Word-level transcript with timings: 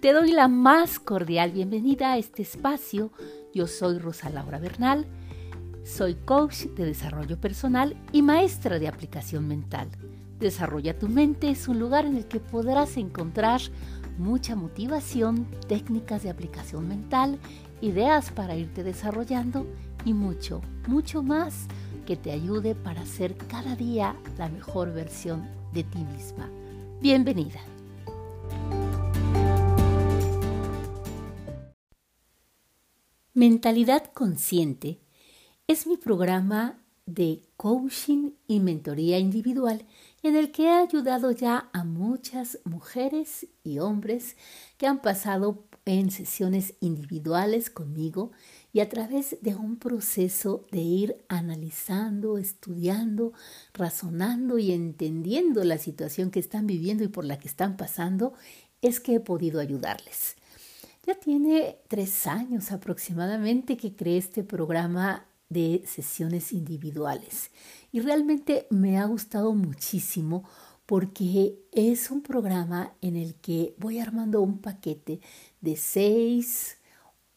Te 0.00 0.14
doy 0.14 0.32
la 0.32 0.48
más 0.48 0.98
cordial 0.98 1.52
bienvenida 1.52 2.12
a 2.12 2.16
este 2.16 2.40
espacio. 2.40 3.12
Yo 3.52 3.66
soy 3.66 3.98
Rosa 3.98 4.30
Laura 4.30 4.58
Bernal, 4.58 5.04
soy 5.84 6.14
coach 6.14 6.64
de 6.68 6.86
desarrollo 6.86 7.38
personal 7.38 7.94
y 8.10 8.22
maestra 8.22 8.78
de 8.78 8.88
aplicación 8.88 9.46
mental. 9.46 9.90
Desarrolla 10.38 10.98
tu 10.98 11.10
mente 11.10 11.50
es 11.50 11.68
un 11.68 11.78
lugar 11.78 12.06
en 12.06 12.16
el 12.16 12.24
que 12.24 12.40
podrás 12.40 12.96
encontrar 12.96 13.60
mucha 14.16 14.56
motivación, 14.56 15.46
técnicas 15.68 16.22
de 16.22 16.30
aplicación 16.30 16.88
mental, 16.88 17.38
ideas 17.82 18.30
para 18.30 18.56
irte 18.56 18.82
desarrollando 18.82 19.66
y 20.06 20.14
mucho, 20.14 20.62
mucho 20.86 21.22
más 21.22 21.66
que 22.06 22.16
te 22.16 22.32
ayude 22.32 22.74
para 22.74 23.04
ser 23.04 23.36
cada 23.36 23.76
día 23.76 24.16
la 24.38 24.48
mejor 24.48 24.94
versión 24.94 25.46
de 25.74 25.84
ti 25.84 25.98
misma. 25.98 26.48
Bienvenida. 27.02 27.60
Mentalidad 33.40 34.04
Consciente 34.12 34.98
es 35.66 35.86
mi 35.86 35.96
programa 35.96 36.78
de 37.06 37.40
coaching 37.56 38.32
y 38.46 38.60
mentoría 38.60 39.18
individual 39.18 39.86
en 40.22 40.36
el 40.36 40.52
que 40.52 40.64
he 40.64 40.70
ayudado 40.70 41.30
ya 41.30 41.70
a 41.72 41.84
muchas 41.84 42.58
mujeres 42.64 43.46
y 43.64 43.78
hombres 43.78 44.36
que 44.76 44.86
han 44.86 45.00
pasado 45.00 45.64
en 45.86 46.10
sesiones 46.10 46.74
individuales 46.80 47.70
conmigo 47.70 48.30
y 48.74 48.80
a 48.80 48.90
través 48.90 49.38
de 49.40 49.54
un 49.54 49.78
proceso 49.78 50.66
de 50.70 50.80
ir 50.80 51.24
analizando, 51.28 52.36
estudiando, 52.36 53.32
razonando 53.72 54.58
y 54.58 54.72
entendiendo 54.72 55.64
la 55.64 55.78
situación 55.78 56.30
que 56.30 56.40
están 56.40 56.66
viviendo 56.66 57.04
y 57.04 57.08
por 57.08 57.24
la 57.24 57.38
que 57.38 57.48
están 57.48 57.78
pasando, 57.78 58.34
es 58.82 59.00
que 59.00 59.14
he 59.14 59.20
podido 59.20 59.60
ayudarles. 59.60 60.36
Ya 61.06 61.14
tiene 61.14 61.78
tres 61.88 62.26
años 62.26 62.72
aproximadamente 62.72 63.78
que 63.78 63.96
creé 63.96 64.18
este 64.18 64.44
programa 64.44 65.26
de 65.48 65.82
sesiones 65.86 66.52
individuales 66.52 67.50
y 67.90 68.00
realmente 68.00 68.66
me 68.70 68.98
ha 68.98 69.06
gustado 69.06 69.54
muchísimo 69.54 70.44
porque 70.84 71.58
es 71.72 72.10
un 72.10 72.20
programa 72.20 72.92
en 73.00 73.16
el 73.16 73.34
que 73.36 73.74
voy 73.78 73.98
armando 73.98 74.42
un 74.42 74.58
paquete 74.58 75.20
de 75.62 75.76
seis 75.76 76.76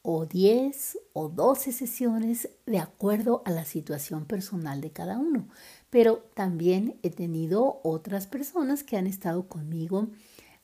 o 0.02 0.26
diez 0.26 0.98
o 1.14 1.30
doce 1.30 1.72
sesiones 1.72 2.50
de 2.66 2.80
acuerdo 2.80 3.44
a 3.46 3.52
la 3.52 3.64
situación 3.64 4.26
personal 4.26 4.82
de 4.82 4.92
cada 4.92 5.18
uno. 5.18 5.48
Pero 5.90 6.18
también 6.34 7.00
he 7.02 7.10
tenido 7.10 7.80
otras 7.84 8.28
personas 8.28 8.84
que 8.84 8.98
han 8.98 9.08
estado 9.08 9.48
conmigo 9.48 10.10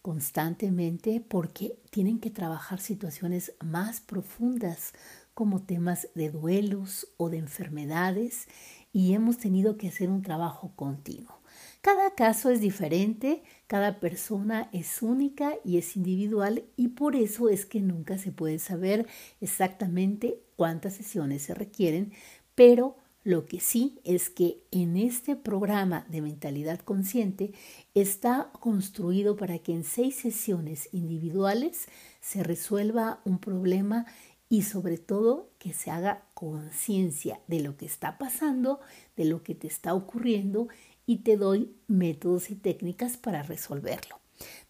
constantemente 0.02 1.24
porque 1.28 1.80
tienen 1.90 2.20
que 2.20 2.30
trabajar 2.30 2.80
situaciones 2.80 3.54
más 3.64 4.02
profundas 4.02 4.94
como 5.34 5.62
temas 5.62 6.10
de 6.16 6.32
duelos 6.32 7.08
o 7.18 7.30
de 7.30 7.38
enfermedades 7.38 8.48
y 8.92 9.14
hemos 9.14 9.38
tenido 9.38 9.78
que 9.78 9.88
hacer 9.88 10.10
un 10.10 10.22
trabajo 10.22 10.74
continuo. 10.76 11.40
Cada 11.82 12.14
caso 12.14 12.50
es 12.50 12.60
diferente, 12.60 13.44
cada 13.68 14.00
persona 14.00 14.70
es 14.74 15.02
única 15.02 15.54
y 15.64 15.78
es 15.78 15.96
individual 15.96 16.66
y 16.76 16.90
por 16.90 17.16
eso 17.16 17.50
es 17.50 17.66
que 17.66 17.80
nunca 17.80 18.18
se 18.18 18.32
puede 18.32 18.60
saber 18.60 19.08
exactamente 19.40 20.42
cuántas 20.56 20.96
sesiones 20.96 21.44
se 21.44 21.54
requieren, 21.54 22.12
pero 22.56 22.98
lo 23.24 23.46
que 23.46 23.60
sí 23.60 24.00
es 24.04 24.30
que 24.30 24.64
en 24.72 24.98
este 24.98 25.36
programa 25.36 26.06
de 26.10 26.22
mentalidad 26.22 26.80
consciente 26.80 27.52
está 27.94 28.52
construido 28.60 29.36
para 29.36 29.60
que 29.60 29.74
en 29.74 29.84
seis 29.84 30.16
sesiones 30.16 30.90
individuales 30.94 31.88
se 32.22 32.44
resuelva 32.44 33.22
un 33.26 33.40
problema 33.40 34.06
y 34.48 34.64
sobre 34.64 34.98
todo 34.98 35.52
que 35.60 35.74
se 35.74 35.92
haga 35.92 36.24
conciencia 36.34 37.40
de 37.48 37.60
lo 37.60 37.78
que 37.78 37.86
está 37.86 38.18
pasando, 38.18 38.80
de 39.16 39.26
lo 39.26 39.44
que 39.44 39.54
te 39.54 39.68
está 39.68 39.94
ocurriendo 39.94 40.70
y 41.06 41.18
te 41.18 41.38
doy 41.38 41.76
métodos 41.88 42.50
y 42.50 42.56
técnicas 42.56 43.18
para 43.18 43.44
resolverlo. 43.44 44.20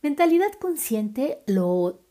Mentalidad 0.02 0.52
consciente 0.60 1.40
lo 1.48 2.02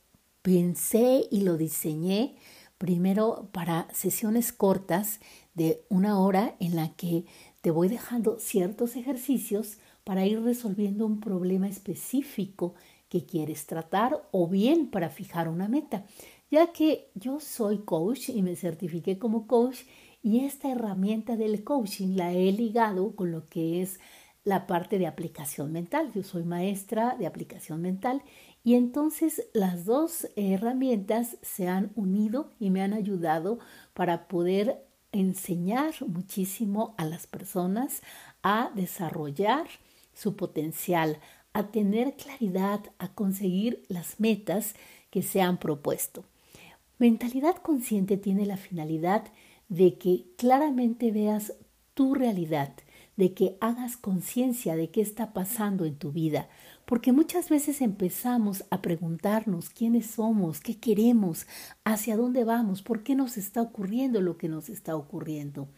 pensé 0.42 1.26
y 1.30 1.42
lo 1.42 1.56
diseñé 1.56 2.36
primero 2.78 3.48
para 3.52 3.88
sesiones 3.92 4.52
cortas 4.52 5.20
de 5.58 5.84
una 5.90 6.18
hora 6.18 6.56
en 6.60 6.76
la 6.76 6.94
que 6.94 7.26
te 7.60 7.70
voy 7.70 7.88
dejando 7.88 8.38
ciertos 8.38 8.96
ejercicios 8.96 9.78
para 10.04 10.24
ir 10.24 10.40
resolviendo 10.40 11.04
un 11.04 11.20
problema 11.20 11.68
específico 11.68 12.74
que 13.10 13.26
quieres 13.26 13.66
tratar 13.66 14.22
o 14.30 14.48
bien 14.48 14.90
para 14.90 15.10
fijar 15.10 15.48
una 15.48 15.68
meta, 15.68 16.06
ya 16.50 16.72
que 16.72 17.10
yo 17.14 17.40
soy 17.40 17.78
coach 17.78 18.30
y 18.30 18.40
me 18.42 18.56
certifiqué 18.56 19.18
como 19.18 19.46
coach 19.46 19.80
y 20.22 20.40
esta 20.46 20.70
herramienta 20.70 21.36
del 21.36 21.64
coaching 21.64 22.16
la 22.16 22.32
he 22.32 22.50
ligado 22.52 23.14
con 23.14 23.30
lo 23.32 23.48
que 23.48 23.82
es 23.82 24.00
la 24.44 24.66
parte 24.66 24.98
de 24.98 25.06
aplicación 25.06 25.72
mental. 25.72 26.10
Yo 26.14 26.22
soy 26.22 26.44
maestra 26.44 27.16
de 27.18 27.26
aplicación 27.26 27.82
mental 27.82 28.22
y 28.64 28.74
entonces 28.74 29.48
las 29.52 29.84
dos 29.84 30.28
herramientas 30.36 31.36
se 31.42 31.68
han 31.68 31.92
unido 31.96 32.52
y 32.58 32.70
me 32.70 32.82
han 32.82 32.94
ayudado 32.94 33.58
para 33.94 34.28
poder 34.28 34.87
enseñar 35.12 35.94
muchísimo 36.06 36.94
a 36.98 37.04
las 37.04 37.26
personas 37.26 38.02
a 38.42 38.70
desarrollar 38.74 39.66
su 40.14 40.36
potencial, 40.36 41.18
a 41.52 41.68
tener 41.68 42.14
claridad, 42.16 42.80
a 42.98 43.08
conseguir 43.14 43.84
las 43.88 44.20
metas 44.20 44.74
que 45.10 45.22
se 45.22 45.40
han 45.40 45.58
propuesto. 45.58 46.24
Mentalidad 46.98 47.56
consciente 47.56 48.16
tiene 48.16 48.44
la 48.44 48.56
finalidad 48.56 49.24
de 49.68 49.98
que 49.98 50.26
claramente 50.36 51.12
veas 51.12 51.54
tu 51.94 52.14
realidad, 52.14 52.72
de 53.16 53.34
que 53.34 53.56
hagas 53.60 53.96
conciencia 53.96 54.76
de 54.76 54.90
qué 54.90 55.00
está 55.00 55.32
pasando 55.32 55.84
en 55.84 55.96
tu 55.96 56.12
vida, 56.12 56.48
porque 56.88 57.12
muchas 57.12 57.50
veces 57.50 57.82
empezamos 57.82 58.64
a 58.70 58.80
preguntarnos 58.80 59.68
quiénes 59.68 60.06
somos, 60.06 60.62
qué 60.62 60.78
queremos, 60.78 61.46
hacia 61.84 62.16
dónde 62.16 62.44
vamos, 62.44 62.80
por 62.80 63.02
qué 63.02 63.14
nos 63.14 63.36
está 63.36 63.60
ocurriendo 63.60 64.22
lo 64.22 64.38
que 64.38 64.48
nos 64.48 64.70
está 64.70 64.96
ocurriendo. 64.96 65.68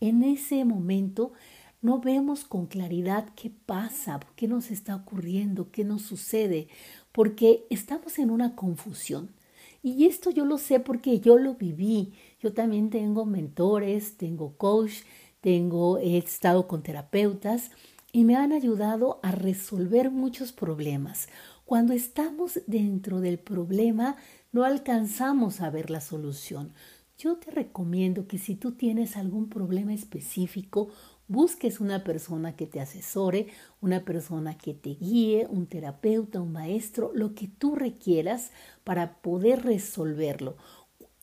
En 0.00 0.22
ese 0.22 0.64
momento 0.64 1.34
no 1.82 2.00
vemos 2.00 2.46
con 2.46 2.64
claridad 2.64 3.28
qué 3.36 3.50
pasa, 3.50 4.20
qué 4.36 4.48
nos 4.48 4.70
está 4.70 4.96
ocurriendo, 4.96 5.70
qué 5.70 5.84
nos 5.84 6.00
sucede, 6.00 6.68
porque 7.12 7.66
estamos 7.68 8.18
en 8.18 8.30
una 8.30 8.56
confusión. 8.56 9.34
Y 9.82 10.06
esto 10.06 10.30
yo 10.30 10.46
lo 10.46 10.56
sé 10.56 10.80
porque 10.80 11.20
yo 11.20 11.36
lo 11.36 11.56
viví. 11.56 12.14
Yo 12.40 12.54
también 12.54 12.88
tengo 12.88 13.26
mentores, 13.26 14.16
tengo 14.16 14.56
coach, 14.56 15.02
tengo 15.42 15.98
he 15.98 16.16
estado 16.16 16.66
con 16.66 16.82
terapeutas 16.82 17.70
y 18.14 18.22
me 18.22 18.36
han 18.36 18.52
ayudado 18.52 19.18
a 19.24 19.32
resolver 19.32 20.12
muchos 20.12 20.52
problemas. 20.52 21.28
Cuando 21.64 21.92
estamos 21.92 22.60
dentro 22.68 23.20
del 23.20 23.40
problema, 23.40 24.14
no 24.52 24.62
alcanzamos 24.62 25.60
a 25.60 25.68
ver 25.68 25.90
la 25.90 26.00
solución. 26.00 26.72
Yo 27.18 27.38
te 27.38 27.50
recomiendo 27.50 28.28
que 28.28 28.38
si 28.38 28.54
tú 28.54 28.76
tienes 28.76 29.16
algún 29.16 29.48
problema 29.48 29.92
específico, 29.92 30.90
busques 31.26 31.80
una 31.80 32.04
persona 32.04 32.54
que 32.54 32.68
te 32.68 32.80
asesore, 32.80 33.48
una 33.80 34.04
persona 34.04 34.56
que 34.56 34.74
te 34.74 34.90
guíe, 34.90 35.48
un 35.50 35.66
terapeuta, 35.66 36.40
un 36.40 36.52
maestro, 36.52 37.10
lo 37.14 37.34
que 37.34 37.48
tú 37.48 37.74
requieras 37.74 38.52
para 38.84 39.16
poder 39.22 39.64
resolverlo. 39.64 40.56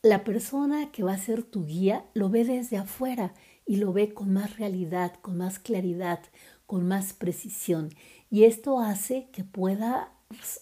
La 0.03 0.25
persona 0.25 0.91
que 0.91 1.03
va 1.03 1.13
a 1.13 1.18
ser 1.18 1.44
tu 1.44 1.66
guía 1.66 2.03
lo 2.13 2.29
ve 2.29 2.44
desde 2.44 2.75
afuera 2.75 3.34
y 3.66 3.78
lo 3.78 3.94
ve 3.94 4.13
con 4.13 4.34
más 4.34 4.58
realidad, 4.58 5.13
con 5.22 5.38
más 5.38 5.58
claridad, 5.58 6.19
con 6.72 6.88
más 6.88 7.12
precisión 7.12 7.90
y 8.29 8.46
esto 8.46 8.79
hace 8.79 9.28
que 9.34 9.44
pueda 9.44 10.14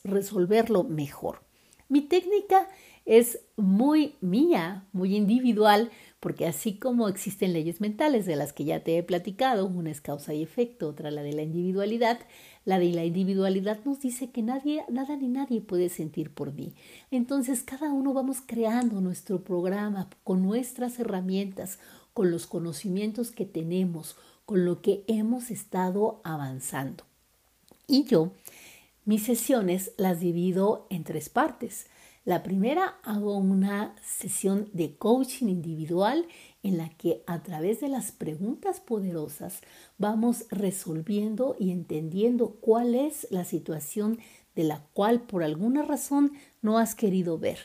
resolverlo 0.03 0.83
mejor. 0.83 1.43
Mi 1.87 2.01
técnica 2.01 2.67
es 3.05 3.41
muy 3.57 4.15
mía, 4.19 4.87
muy 4.91 5.15
individual, 5.15 5.91
porque 6.19 6.47
así 6.47 6.79
como 6.79 7.09
existen 7.09 7.53
leyes 7.53 7.79
mentales 7.79 8.25
de 8.25 8.35
las 8.35 8.53
que 8.53 8.65
ya 8.65 8.83
te 8.83 8.97
he 8.97 9.03
platicado, 9.03 9.67
una 9.67 9.91
es 9.91 10.01
causa 10.01 10.33
y 10.33 10.41
efecto, 10.41 10.89
otra 10.89 11.11
la 11.11 11.21
de 11.21 11.33
la 11.33 11.43
individualidad, 11.43 12.17
la 12.65 12.79
de 12.79 12.91
la 12.91 13.05
individualidad 13.05 13.77
nos 13.85 13.99
dice 13.99 14.31
que 14.31 14.41
nadie, 14.41 14.85
nada 14.89 15.15
ni 15.15 15.27
nadie 15.27 15.61
puede 15.61 15.89
sentir 15.89 16.33
por 16.33 16.53
mí. 16.53 16.73
Entonces 17.11 17.61
cada 17.61 17.93
uno 17.93 18.13
vamos 18.13 18.41
creando 18.43 18.99
nuestro 18.99 19.43
programa 19.43 20.09
con 20.23 20.41
nuestras 20.41 20.97
herramientas, 20.97 21.77
con 22.13 22.31
los 22.31 22.47
conocimientos 22.47 23.29
que 23.29 23.45
tenemos, 23.45 24.15
con 24.49 24.65
lo 24.65 24.81
que 24.81 25.03
hemos 25.05 25.51
estado 25.51 26.21
avanzando. 26.23 27.03
Y 27.85 28.05
yo, 28.05 28.31
mis 29.05 29.21
sesiones 29.21 29.91
las 29.95 30.21
divido 30.21 30.87
en 30.89 31.03
tres 31.03 31.29
partes. 31.29 31.85
La 32.25 32.41
primera 32.41 32.97
hago 33.03 33.37
una 33.37 33.95
sesión 34.01 34.67
de 34.73 34.95
coaching 34.95 35.49
individual 35.49 36.27
en 36.63 36.79
la 36.79 36.89
que 36.89 37.21
a 37.27 37.43
través 37.43 37.79
de 37.79 37.89
las 37.89 38.11
preguntas 38.11 38.79
poderosas 38.79 39.61
vamos 39.99 40.47
resolviendo 40.49 41.55
y 41.59 41.69
entendiendo 41.69 42.55
cuál 42.59 42.95
es 42.95 43.27
la 43.29 43.45
situación 43.45 44.17
de 44.55 44.63
la 44.63 44.83
cual 44.93 45.21
por 45.21 45.43
alguna 45.43 45.83
razón 45.83 46.33
no 46.63 46.79
has 46.79 46.95
querido 46.95 47.37
ver. 47.37 47.59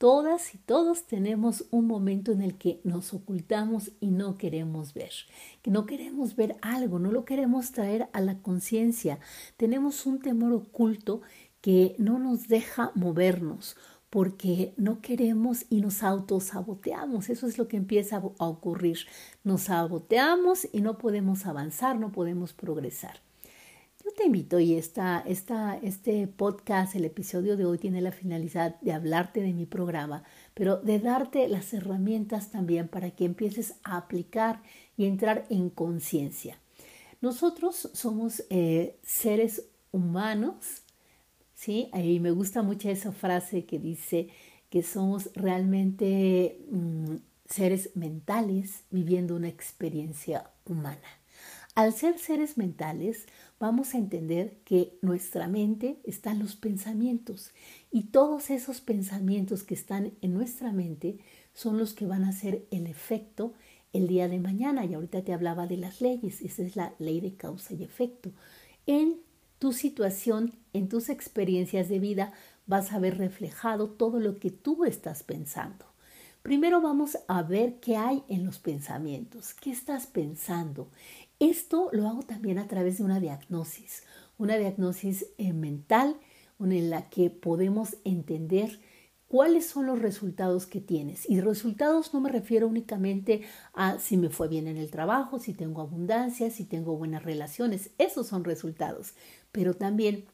Todas 0.00 0.54
y 0.54 0.56
todos 0.56 1.02
tenemos 1.02 1.66
un 1.70 1.86
momento 1.86 2.32
en 2.32 2.40
el 2.40 2.56
que 2.56 2.80
nos 2.84 3.12
ocultamos 3.12 3.92
y 4.00 4.12
no 4.12 4.38
queremos 4.38 4.94
ver, 4.94 5.12
que 5.60 5.70
no 5.70 5.84
queremos 5.84 6.36
ver 6.36 6.56
algo, 6.62 6.98
no 6.98 7.12
lo 7.12 7.26
queremos 7.26 7.72
traer 7.72 8.08
a 8.14 8.22
la 8.22 8.38
conciencia. 8.38 9.18
Tenemos 9.58 10.06
un 10.06 10.18
temor 10.18 10.54
oculto 10.54 11.20
que 11.60 11.96
no 11.98 12.18
nos 12.18 12.48
deja 12.48 12.92
movernos 12.94 13.76
porque 14.08 14.72
no 14.78 15.02
queremos 15.02 15.66
y 15.68 15.82
nos 15.82 16.02
autosaboteamos. 16.02 17.28
Eso 17.28 17.46
es 17.46 17.58
lo 17.58 17.68
que 17.68 17.76
empieza 17.76 18.22
a 18.38 18.46
ocurrir. 18.46 19.00
Nos 19.44 19.64
saboteamos 19.64 20.66
y 20.72 20.80
no 20.80 20.96
podemos 20.96 21.44
avanzar, 21.44 21.98
no 21.98 22.10
podemos 22.10 22.54
progresar. 22.54 23.20
Te 24.16 24.26
invito 24.26 24.58
y 24.58 24.74
esta, 24.74 25.20
esta, 25.26 25.76
este 25.78 26.26
podcast, 26.26 26.94
el 26.94 27.04
episodio 27.04 27.56
de 27.56 27.64
hoy 27.64 27.78
tiene 27.78 28.00
la 28.00 28.12
finalidad 28.12 28.80
de 28.80 28.92
hablarte 28.92 29.40
de 29.40 29.52
mi 29.52 29.66
programa, 29.66 30.24
pero 30.54 30.76
de 30.78 30.98
darte 30.98 31.48
las 31.48 31.72
herramientas 31.72 32.50
también 32.50 32.88
para 32.88 33.10
que 33.10 33.24
empieces 33.24 33.74
a 33.84 33.96
aplicar 33.96 34.62
y 34.96 35.06
entrar 35.06 35.46
en 35.48 35.70
conciencia. 35.70 36.58
Nosotros 37.20 37.90
somos 37.92 38.44
eh, 38.50 38.98
seres 39.02 39.64
humanos, 39.92 40.82
¿sí? 41.54 41.90
Y 41.94 42.20
me 42.20 42.30
gusta 42.30 42.62
mucho 42.62 42.88
esa 42.88 43.12
frase 43.12 43.64
que 43.64 43.78
dice 43.78 44.28
que 44.70 44.82
somos 44.82 45.30
realmente 45.34 46.58
mm, 46.70 47.16
seres 47.46 47.90
mentales 47.94 48.84
viviendo 48.90 49.36
una 49.36 49.48
experiencia 49.48 50.50
humana. 50.64 50.98
Al 51.76 51.92
ser 51.92 52.18
seres 52.18 52.58
mentales, 52.58 53.26
vamos 53.60 53.94
a 53.94 53.98
entender 53.98 54.56
que 54.64 54.98
nuestra 55.02 55.46
mente 55.46 56.00
están 56.04 56.38
los 56.38 56.56
pensamientos 56.56 57.52
y 57.92 58.04
todos 58.04 58.48
esos 58.48 58.80
pensamientos 58.80 59.62
que 59.62 59.74
están 59.74 60.14
en 60.22 60.34
nuestra 60.34 60.72
mente 60.72 61.18
son 61.52 61.78
los 61.78 61.92
que 61.92 62.06
van 62.06 62.24
a 62.24 62.30
hacer 62.30 62.66
el 62.70 62.86
efecto 62.86 63.52
el 63.92 64.08
día 64.08 64.28
de 64.28 64.40
mañana. 64.40 64.86
Y 64.86 64.94
ahorita 64.94 65.22
te 65.22 65.34
hablaba 65.34 65.66
de 65.66 65.76
las 65.76 66.00
leyes, 66.00 66.40
esa 66.40 66.62
es 66.62 66.74
la 66.74 66.94
ley 66.98 67.20
de 67.20 67.34
causa 67.34 67.74
y 67.74 67.84
efecto. 67.84 68.32
En 68.86 69.20
tu 69.58 69.72
situación, 69.72 70.54
en 70.72 70.88
tus 70.88 71.10
experiencias 71.10 71.90
de 71.90 71.98
vida, 71.98 72.32
vas 72.66 72.92
a 72.92 72.98
ver 72.98 73.18
reflejado 73.18 73.90
todo 73.90 74.20
lo 74.20 74.38
que 74.38 74.50
tú 74.50 74.86
estás 74.86 75.22
pensando. 75.22 75.84
Primero 76.42 76.80
vamos 76.80 77.18
a 77.28 77.42
ver 77.42 77.80
qué 77.80 77.96
hay 77.98 78.24
en 78.28 78.46
los 78.46 78.58
pensamientos, 78.58 79.52
qué 79.52 79.70
estás 79.70 80.06
pensando, 80.06 80.88
esto 81.40 81.88
lo 81.92 82.06
hago 82.08 82.22
también 82.22 82.58
a 82.58 82.68
través 82.68 82.98
de 82.98 83.04
una 83.04 83.18
diagnosis, 83.18 84.04
una 84.38 84.56
diagnosis 84.56 85.26
eh, 85.38 85.52
mental 85.52 86.16
en 86.60 86.90
la 86.90 87.08
que 87.08 87.30
podemos 87.30 87.96
entender 88.04 88.78
cuáles 89.26 89.66
son 89.66 89.86
los 89.86 90.00
resultados 90.00 90.66
que 90.66 90.80
tienes. 90.80 91.28
Y 91.28 91.40
resultados 91.40 92.12
no 92.12 92.20
me 92.20 92.30
refiero 92.30 92.66
únicamente 92.68 93.42
a 93.72 93.98
si 93.98 94.16
me 94.16 94.28
fue 94.28 94.48
bien 94.48 94.66
en 94.66 94.76
el 94.76 94.90
trabajo, 94.90 95.38
si 95.38 95.54
tengo 95.54 95.80
abundancia, 95.80 96.50
si 96.50 96.64
tengo 96.64 96.96
buenas 96.96 97.22
relaciones. 97.22 97.90
Esos 97.96 98.26
son 98.26 98.44
resultados. 98.44 99.14
Pero 99.52 99.74
también 99.74 100.26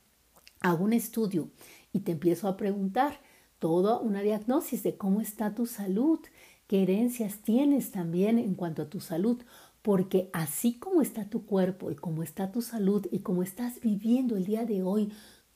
hago 0.60 0.84
un 0.84 0.92
estudio 0.92 1.50
y 1.92 2.00
te 2.00 2.12
empiezo 2.12 2.48
a 2.48 2.56
preguntar 2.56 3.20
toda 3.58 4.00
una 4.00 4.22
diagnosis 4.22 4.82
de 4.82 4.96
cómo 4.96 5.20
está 5.20 5.54
tu 5.54 5.66
salud, 5.66 6.20
qué 6.66 6.82
herencias 6.82 7.38
tienes 7.38 7.90
también 7.90 8.38
en 8.38 8.54
cuanto 8.54 8.82
a 8.82 8.90
tu 8.90 9.00
salud 9.00 9.42
porque 9.86 10.30
así 10.32 10.74
como 10.80 11.00
está 11.00 11.30
tu 11.30 11.46
cuerpo 11.46 11.92
y 11.92 11.94
como 11.94 12.24
está 12.24 12.50
tu 12.50 12.60
salud 12.60 13.06
y 13.12 13.20
como 13.20 13.44
estás 13.44 13.80
viviendo 13.80 14.36
el 14.36 14.44
día 14.44 14.64
de 14.64 14.82
hoy, 14.82 15.12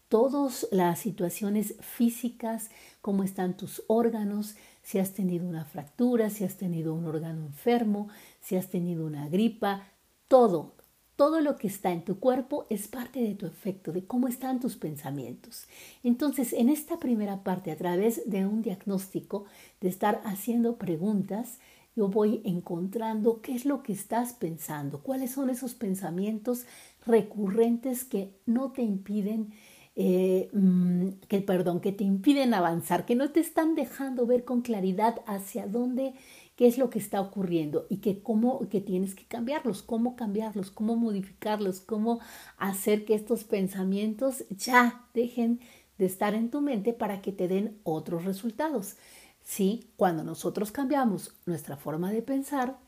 todas 0.09 0.69
las 0.71 1.01
situaciones 1.01 1.75
físicas, 1.81 2.71
cómo 3.01 3.25
están 3.25 3.57
tus 3.57 3.83
órganos, 3.89 4.55
si 4.83 5.01
has 5.01 5.15
tenido 5.15 5.49
una 5.49 5.65
fractura, 5.65 6.31
si 6.31 6.45
has 6.45 6.57
tenido 6.57 6.95
un 6.95 7.07
órgano 7.07 7.45
enfermo, 7.45 8.09
si 8.41 8.55
has 8.55 8.69
tenido 8.69 9.05
una 9.05 9.29
gripa, 9.29 9.85
todo, 10.29 10.75
todo 11.21 11.43
lo 11.43 11.57
que 11.57 11.67
está 11.67 11.93
en 11.93 12.03
tu 12.03 12.19
cuerpo 12.19 12.65
es 12.71 12.89
parte 12.89 13.21
de 13.21 13.35
tu 13.35 13.45
efecto, 13.45 13.93
de 13.93 14.07
cómo 14.07 14.27
están 14.27 14.59
tus 14.59 14.77
pensamientos. 14.77 15.67
Entonces, 16.03 16.55
en 16.55 16.71
esta 16.71 16.99
primera 16.99 17.45
parte, 17.45 17.71
a 17.71 17.77
través 17.77 18.23
de 18.25 18.47
un 18.47 18.63
diagnóstico, 18.63 19.45
de 19.83 19.91
estar 19.91 20.23
haciendo 20.25 20.77
preguntas, 20.77 21.59
yo 21.95 22.09
voy 22.09 22.41
encontrando 22.47 23.43
qué 23.43 23.55
es 23.55 23.67
lo 23.67 23.83
que 23.83 23.93
estás 23.93 24.33
pensando, 24.33 25.03
cuáles 25.03 25.33
son 25.33 25.51
esos 25.51 25.75
pensamientos 25.75 26.65
recurrentes 27.05 28.05
que 28.05 28.33
no 28.47 28.73
te 28.73 28.81
impiden, 28.81 29.53
eh, 30.03 30.49
mm, 30.55 31.09
que 31.29 31.43
perdón, 31.43 31.81
que 31.81 31.93
te 31.93 32.05
impiden 32.05 32.55
avanzar, 32.55 33.05
que 33.05 33.15
no 33.15 33.33
te 33.33 33.41
están 33.41 33.75
dejando 33.75 34.25
ver 34.25 34.47
con 34.47 34.63
claridad 34.63 35.21
hacia 35.27 35.67
dónde, 35.67 36.15
qué 36.57 36.67
es 36.67 36.79
lo 36.79 36.89
que 36.89 36.99
está 36.99 37.21
ocurriendo 37.21 37.87
y 37.91 37.99
que 37.99 38.23
cómo 38.23 38.67
que 38.71 38.81
tienes 38.81 39.15
que 39.15 39.27
cambiarlos, 39.27 39.83
cómo 39.83 40.17
cambiarlos, 40.17 40.71
cómo 40.71 40.97
modificarlos, 40.97 41.83
cómo 41.83 42.21
hacer 42.57 43.05
que 43.05 43.15
estos 43.15 43.45
pensamientos 43.45 44.47
ya 44.49 45.05
dejen 45.13 45.61
de 45.99 46.07
estar 46.07 46.33
en 46.33 46.51
tu 46.51 46.63
mente 46.63 46.95
para 46.95 47.21
que 47.21 47.33
te 47.33 47.47
den 47.47 47.79
otros 47.83 48.25
resultados. 48.25 48.97
Sí, 49.45 49.91
cuando 49.99 50.25
nosotros 50.25 50.73
cambiamos 50.73 51.35
nuestra 51.45 51.77
forma 51.77 52.11
de 52.11 52.23
pensar, 52.23 52.79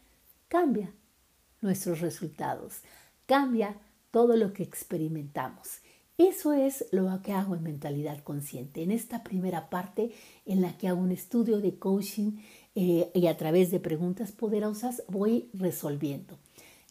cambia 0.48 0.94
nuestros 1.60 2.00
resultados, 2.00 2.80
cambia 3.26 3.76
todo 4.10 4.34
lo 4.34 4.54
que 4.54 4.62
experimentamos. 4.62 5.81
Eso 6.28 6.52
es 6.52 6.84
lo 6.92 7.20
que 7.20 7.32
hago 7.32 7.56
en 7.56 7.64
mentalidad 7.64 8.22
consciente. 8.22 8.84
En 8.84 8.92
esta 8.92 9.24
primera 9.24 9.69
parte 9.70 10.12
en 10.46 10.62
la 10.62 10.78
que 10.78 10.86
hago 10.86 11.00
un 11.00 11.10
estudio 11.10 11.60
de 11.60 11.80
coaching 11.80 12.38
eh, 12.76 13.10
y 13.12 13.26
a 13.26 13.36
través 13.36 13.72
de 13.72 13.80
preguntas 13.80 14.30
poderosas 14.30 15.02
voy 15.08 15.50
resolviendo. 15.52 16.38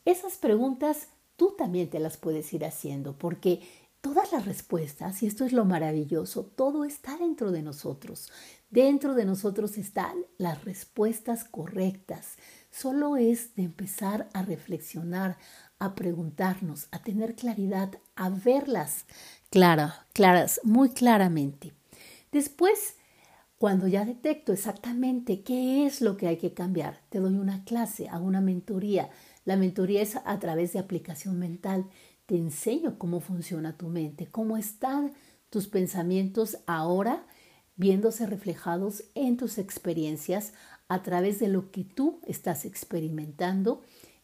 Esas 0.04 0.38
preguntas 0.38 1.07
tú 1.38 1.56
también 1.57 1.89
te 1.89 2.01
las 2.01 2.18
puedes 2.18 2.51
ir 2.51 2.66
haciendo 2.66 3.18
porque 3.18 3.62
todas 4.01 4.33
las 4.33 4.45
respuestas, 4.45 5.24
y 5.24 5.28
esto 5.28 5.45
es 5.45 5.54
lo 5.54 5.63
maravilloso, 5.63 6.44
todo 6.44 6.83
está 6.83 7.18
dentro 7.18 7.51
de 7.51 7.62
nosotros. 7.62 8.30
Dentro 8.69 9.13
de 9.13 9.25
nosotros 9.25 9.78
están 9.78 10.25
las 10.38 10.66
respuestas 10.66 11.45
correctas. 11.45 12.36
Solo 12.69 13.16
es 13.16 13.56
de 13.56 13.63
empezar 13.63 14.28
a 14.33 14.42
reflexionar, 14.42 15.38
a 15.81 15.95
preguntarnos, 15.95 16.88
a 16.92 17.00
tener 17.00 17.36
claridad, 17.36 17.89
a 18.16 18.30
verlas 18.30 19.06
clara, 19.50 20.06
claras, 20.14 20.61
muy 20.64 20.90
claramente. 20.92 21.73
Después, 22.31 22.95
cuando 23.57 23.88
ya 23.88 24.06
detecto 24.06 24.54
exactamente 24.54 25.42
qué 25.42 25.85
es 25.88 26.02
lo 26.02 26.18
que 26.18 26.28
hay 26.28 26.38
que 26.38 26.54
cambiar, 26.54 27.02
te 27.09 27.19
doy 27.19 27.33
una 27.33 27.64
clase, 27.64 28.07
hago 28.09 28.26
una 28.26 28.42
mentoría. 28.42 29.09
La 29.44 29.57
mentoría 29.57 30.04
es 30.04 30.18
a 30.23 30.40
través 30.40 30.71
de 30.73 30.80
aplicación 30.80 31.40
mental. 31.40 31.88
Te 32.28 32.38
enseño 32.38 33.00
cómo 33.00 33.19
funciona 33.19 33.76
tu 33.76 33.88
mente, 33.88 34.28
cómo 34.28 34.57
están 34.57 35.14
tus 35.50 35.68
pensamientos 35.68 36.59
ahora 36.68 37.26
viéndose 37.76 38.28
reflejados 38.28 39.04
en 39.16 39.38
tus 39.38 39.57
experiencias 39.57 40.54
a 40.88 41.02
través 41.02 41.40
de 41.40 41.47
lo 41.47 41.71
que 41.71 41.83
tú 41.83 42.19
estás 42.28 42.66
experimentando, 42.66 43.81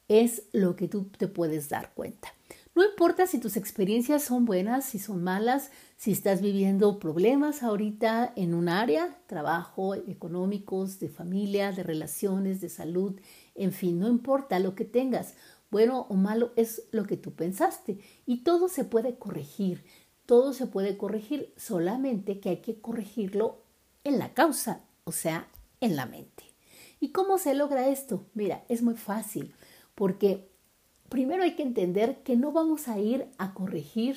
es 0.08 0.44
lo 0.54 0.76
que 0.76 0.88
tú 0.88 1.06
te 1.18 1.28
puedes 1.28 1.70
dar 1.70 1.94
cuenta. 1.94 2.34
No 2.76 2.86
importa 2.86 3.26
si 3.26 3.40
tus 3.40 3.58
experiencias 3.58 4.24
son 4.24 4.46
buenas, 4.46 4.86
si 4.86 5.00
son 5.00 5.24
malas, 5.24 5.72
si 5.96 6.12
estás 6.12 6.42
viviendo 6.42 7.00
problemas 7.00 7.64
ahorita 7.64 8.34
en 8.36 8.54
un 8.54 8.70
área, 8.70 9.18
trabajo, 9.26 9.96
económicos, 9.96 11.00
de 11.00 11.10
familia, 11.10 11.72
de 11.72 11.84
relaciones, 11.84 12.62
de 12.62 12.70
salud, 12.70 13.20
en 13.56 13.72
fin, 13.72 14.00
no 14.00 14.08
importa 14.08 14.60
lo 14.60 14.76
que 14.76 14.86
tengas, 14.86 15.34
bueno 15.72 16.06
o 16.10 16.14
malo 16.14 16.52
es 16.56 16.84
lo 16.92 17.06
que 17.06 17.18
tú 17.18 17.34
pensaste 17.34 18.00
y 18.26 18.44
todo 18.44 18.70
se 18.70 18.84
puede 18.84 19.18
corregir 19.18 19.84
todo 20.28 20.52
se 20.54 20.68
puede 20.68 20.98
corregir, 20.98 21.54
solamente 21.56 22.40
que 22.40 22.50
hay 22.50 22.58
que 22.58 22.80
corregirlo 22.80 23.64
en 24.04 24.20
la 24.20 24.34
causa, 24.34 24.82
o 25.06 25.14
sea, 25.14 25.48
en 25.80 25.96
la 25.96 26.06
mente. 26.06 26.44
¿Y 27.00 27.14
cómo 27.14 27.38
se 27.38 27.56
logra 27.56 27.88
esto? 27.88 28.26
Mira, 28.34 28.66
es 28.68 28.84
muy 28.84 28.96
fácil, 28.96 29.56
porque 29.98 30.48
primero 31.10 31.42
hay 31.42 31.56
que 31.56 31.64
entender 31.64 32.22
que 32.22 32.36
no 32.36 32.52
vamos 32.52 32.88
a 32.88 33.00
ir 33.00 33.26
a 33.40 33.56
corregir 33.56 34.16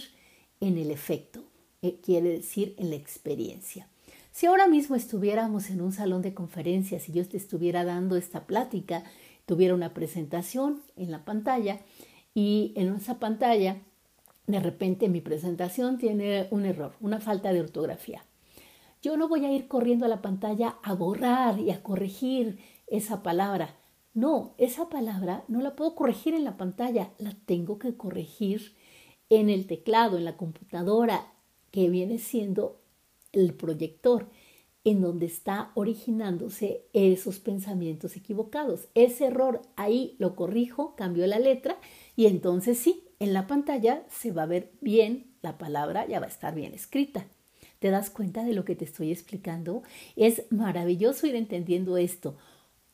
en 0.61 0.77
el 0.77 0.91
efecto, 0.91 1.45
eh, 1.81 1.99
quiere 2.03 2.29
decir 2.29 2.75
en 2.77 2.91
la 2.91 2.97
experiencia. 2.97 3.89
Si 4.31 4.45
ahora 4.45 4.69
mismo 4.69 4.95
estuviéramos 4.95 5.71
en 5.71 5.81
un 5.81 5.93
salón 5.93 6.21
de 6.21 6.35
conferencias 6.35 7.09
y 7.09 7.13
yo 7.13 7.27
te 7.27 7.39
estuviera 7.39 7.83
dando 7.85 8.17
esta 8.17 8.47
plática, 8.47 9.05
tuviera 9.47 9.75
una 9.75 9.95
presentación 9.95 10.83
en 10.97 11.11
la 11.11 11.25
pantalla 11.25 11.81
y 12.35 12.75
en 12.77 12.95
esa 12.95 13.19
pantalla 13.19 13.79
de 14.47 14.61
repente 14.61 15.09
mi 15.09 15.23
presentación 15.23 15.97
tiene 15.97 16.47
un 16.51 16.67
error, 16.67 16.93
una 17.01 17.21
falta 17.21 17.55
de 17.55 17.61
ortografía. 17.61 18.23
Yo 19.01 19.17
no 19.17 19.29
voy 19.29 19.47
a 19.47 19.53
ir 19.53 19.67
corriendo 19.67 20.05
a 20.05 20.09
la 20.09 20.21
pantalla 20.21 20.77
a 20.83 20.93
borrar 20.93 21.59
y 21.59 21.71
a 21.71 21.83
corregir 21.83 22.59
esa 22.87 23.23
palabra. 23.23 23.80
No, 24.13 24.55
esa 24.59 24.89
palabra 24.89 25.45
no 25.49 25.61
la 25.61 25.77
puedo 25.77 25.95
corregir 25.95 26.35
en 26.35 26.45
la 26.45 26.57
pantalla, 26.57 27.13
la 27.19 27.35
tengo 27.47 27.79
que 27.79 27.97
corregir 27.97 28.75
en 29.29 29.49
el 29.49 29.67
teclado, 29.67 30.19
en 30.19 30.25
la 30.25 30.37
computadora, 30.37 31.33
que 31.71 31.89
viene 31.89 32.19
siendo 32.19 32.81
el 33.33 33.55
proyector 33.55 34.29
en 34.83 35.01
donde 35.01 35.27
está 35.27 35.71
originándose 35.75 36.87
esos 36.93 37.39
pensamientos 37.39 38.17
equivocados. 38.17 38.89
Ese 38.95 39.27
error 39.27 39.63
ahí 39.77 40.17
lo 40.19 40.35
corrijo, 40.35 40.97
cambio 40.97 41.27
la 41.27 41.39
letra 41.39 41.79
y 42.17 42.27
entonces 42.27 42.79
sí, 42.79 43.05
en 43.21 43.33
la 43.35 43.47
pantalla 43.47 44.05
se 44.09 44.33
va 44.33 44.45
a 44.45 44.47
ver 44.47 44.73
bien, 44.81 45.35
la 45.43 45.59
palabra 45.59 46.07
ya 46.09 46.19
va 46.19 46.27
a 46.27 46.31
estar 46.31 46.55
bien 46.55 46.75
escrita. 46.75 47.27
¿Te 47.79 47.91
das 47.91 48.11
cuenta 48.11 48.45
de 48.45 48.53
lo 48.53 48.65
que 48.65 48.75
te 48.75 48.85
estoy 48.85 49.11
explicando? 49.11 49.83
Es 50.17 50.45
maravilloso 50.51 51.27
ir 51.27 51.35
entendiendo 51.35 51.97
esto. 51.97 52.37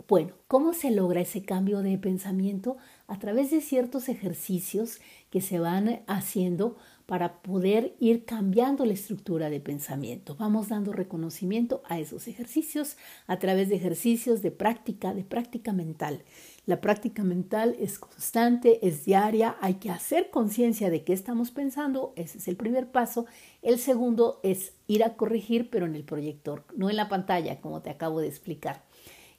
Bueno, 0.09 0.35
¿cómo 0.47 0.73
se 0.73 0.93
logra 0.93 1.21
ese 1.21 1.43
cambio 1.43 1.83
de 1.83 1.99
pensamiento? 1.99 2.77
A 3.09 3.19
través 3.19 3.51
de 3.51 3.61
ciertos 3.61 4.09
ejercicios 4.09 5.01
que 5.31 5.41
se 5.41 5.59
van 5.59 6.03
haciendo 6.07 6.77
para 7.07 7.43
poder 7.43 7.97
ir 7.99 8.25
cambiando 8.25 8.85
la 8.85 8.93
estructura 8.93 9.51
de 9.51 9.59
pensamiento. 9.59 10.37
Vamos 10.37 10.69
dando 10.69 10.93
reconocimiento 10.93 11.83
a 11.89 11.99
esos 11.99 12.29
ejercicios 12.29 12.97
a 13.27 13.41
través 13.41 13.69
de 13.69 13.77
ejercicios 13.77 14.43
de 14.43 14.53
práctica, 14.53 15.13
de 15.13 15.25
práctica 15.25 15.73
mental. 15.73 16.23
La 16.67 16.81
práctica 16.81 17.25
mental 17.25 17.75
es 17.81 17.99
constante, 17.99 18.87
es 18.87 19.05
diaria, 19.05 19.57
hay 19.61 19.75
que 19.75 19.91
hacer 19.91 20.31
conciencia 20.31 20.89
de 20.89 21.03
qué 21.03 21.15
estamos 21.15 21.51
pensando, 21.51 22.13
ese 22.15 22.39
es 22.39 22.47
el 22.47 22.57
primer 22.57 22.93
paso. 22.93 23.27
El 23.61 23.81
segundo 23.81 24.39
es 24.45 24.73
ir 24.87 25.03
a 25.03 25.15
corregir, 25.15 25.69
pero 25.69 25.87
en 25.87 25.97
el 25.97 26.05
proyector, 26.05 26.65
no 26.77 26.91
en 26.91 26.97
la 26.97 27.09
pantalla, 27.09 27.61
como 27.61 27.83
te 27.83 27.91
acabo 27.91 28.21
de 28.21 28.29
explicar. 28.29 28.85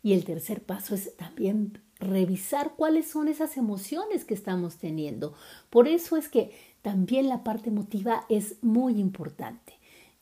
Y 0.04 0.14
el 0.14 0.24
tercer 0.26 0.64
paso 0.64 0.96
es 0.96 1.16
también 1.18 1.82
revisar 2.00 2.76
cuáles 2.76 3.08
son 3.08 3.28
esas 3.28 3.58
emociones 3.58 4.24
que 4.26 4.34
estamos 4.34 4.78
teniendo. 4.78 5.34
Por 5.70 5.88
eso 5.88 6.16
es 6.16 6.30
que 6.30 6.52
también 6.82 7.28
la 7.28 7.44
parte 7.44 7.70
emotiva 7.70 8.26
es 8.30 8.58
muy 8.62 9.00
importante. 9.00 9.74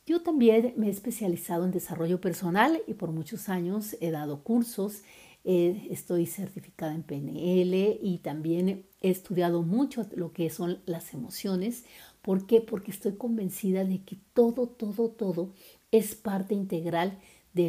Yo 0.06 0.22
también 0.22 0.72
me 0.76 0.86
he 0.86 0.90
especializado 0.90 1.64
en 1.64 1.72
desarrollo 1.72 2.20
personal 2.20 2.80
y 2.86 2.94
por 2.94 3.10
muchos 3.10 3.48
años 3.48 3.96
he 4.00 4.10
dado 4.10 4.42
cursos, 4.42 5.02
estoy 5.44 6.26
certificada 6.26 6.94
en 6.94 7.04
PNL 7.04 7.98
y 8.02 8.20
también 8.22 8.86
he 9.00 9.10
estudiado 9.10 9.62
mucho 9.62 10.06
lo 10.14 10.32
que 10.32 10.50
son 10.50 10.80
las 10.86 11.14
emociones. 11.14 11.84
¿Por 12.22 12.46
qué? 12.46 12.60
Porque 12.60 12.90
estoy 12.90 13.16
convencida 13.16 13.84
de 13.84 14.02
que 14.02 14.16
todo, 14.32 14.66
todo, 14.66 15.08
todo 15.10 15.52
es 15.92 16.16
parte 16.16 16.54
integral 16.54 17.10
de 17.12 17.20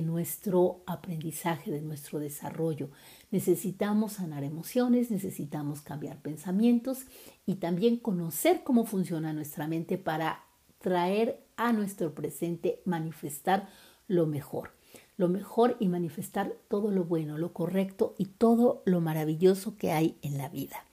nuestro 0.02 0.84
aprendizaje, 0.86 1.72
de 1.72 1.82
nuestro 1.82 2.20
desarrollo. 2.20 2.90
Necesitamos 3.32 4.14
sanar 4.14 4.44
emociones, 4.44 5.10
necesitamos 5.12 5.82
cambiar 5.82 6.22
pensamientos 6.22 7.06
y 7.46 7.56
también 7.56 7.98
conocer 7.98 8.64
cómo 8.64 8.86
funciona 8.86 9.34
nuestra 9.34 9.68
mente 9.68 9.98
para 9.98 10.44
traer 10.80 11.44
a 11.56 11.74
nuestro 11.74 12.14
presente, 12.14 12.82
manifestar 12.86 13.70
lo 14.08 14.28
mejor. 14.28 14.72
Lo 15.18 15.30
mejor 15.30 15.78
y 15.80 15.88
manifestar 15.88 16.54
todo 16.68 16.92
lo 16.92 17.04
bueno, 17.04 17.38
lo 17.38 17.52
correcto 17.52 18.14
y 18.18 18.26
todo 18.26 18.84
lo 18.86 19.02
maravilloso 19.02 19.76
que 19.78 19.92
hay 19.92 20.16
en 20.22 20.38
la 20.38 20.48
vida. 20.50 20.86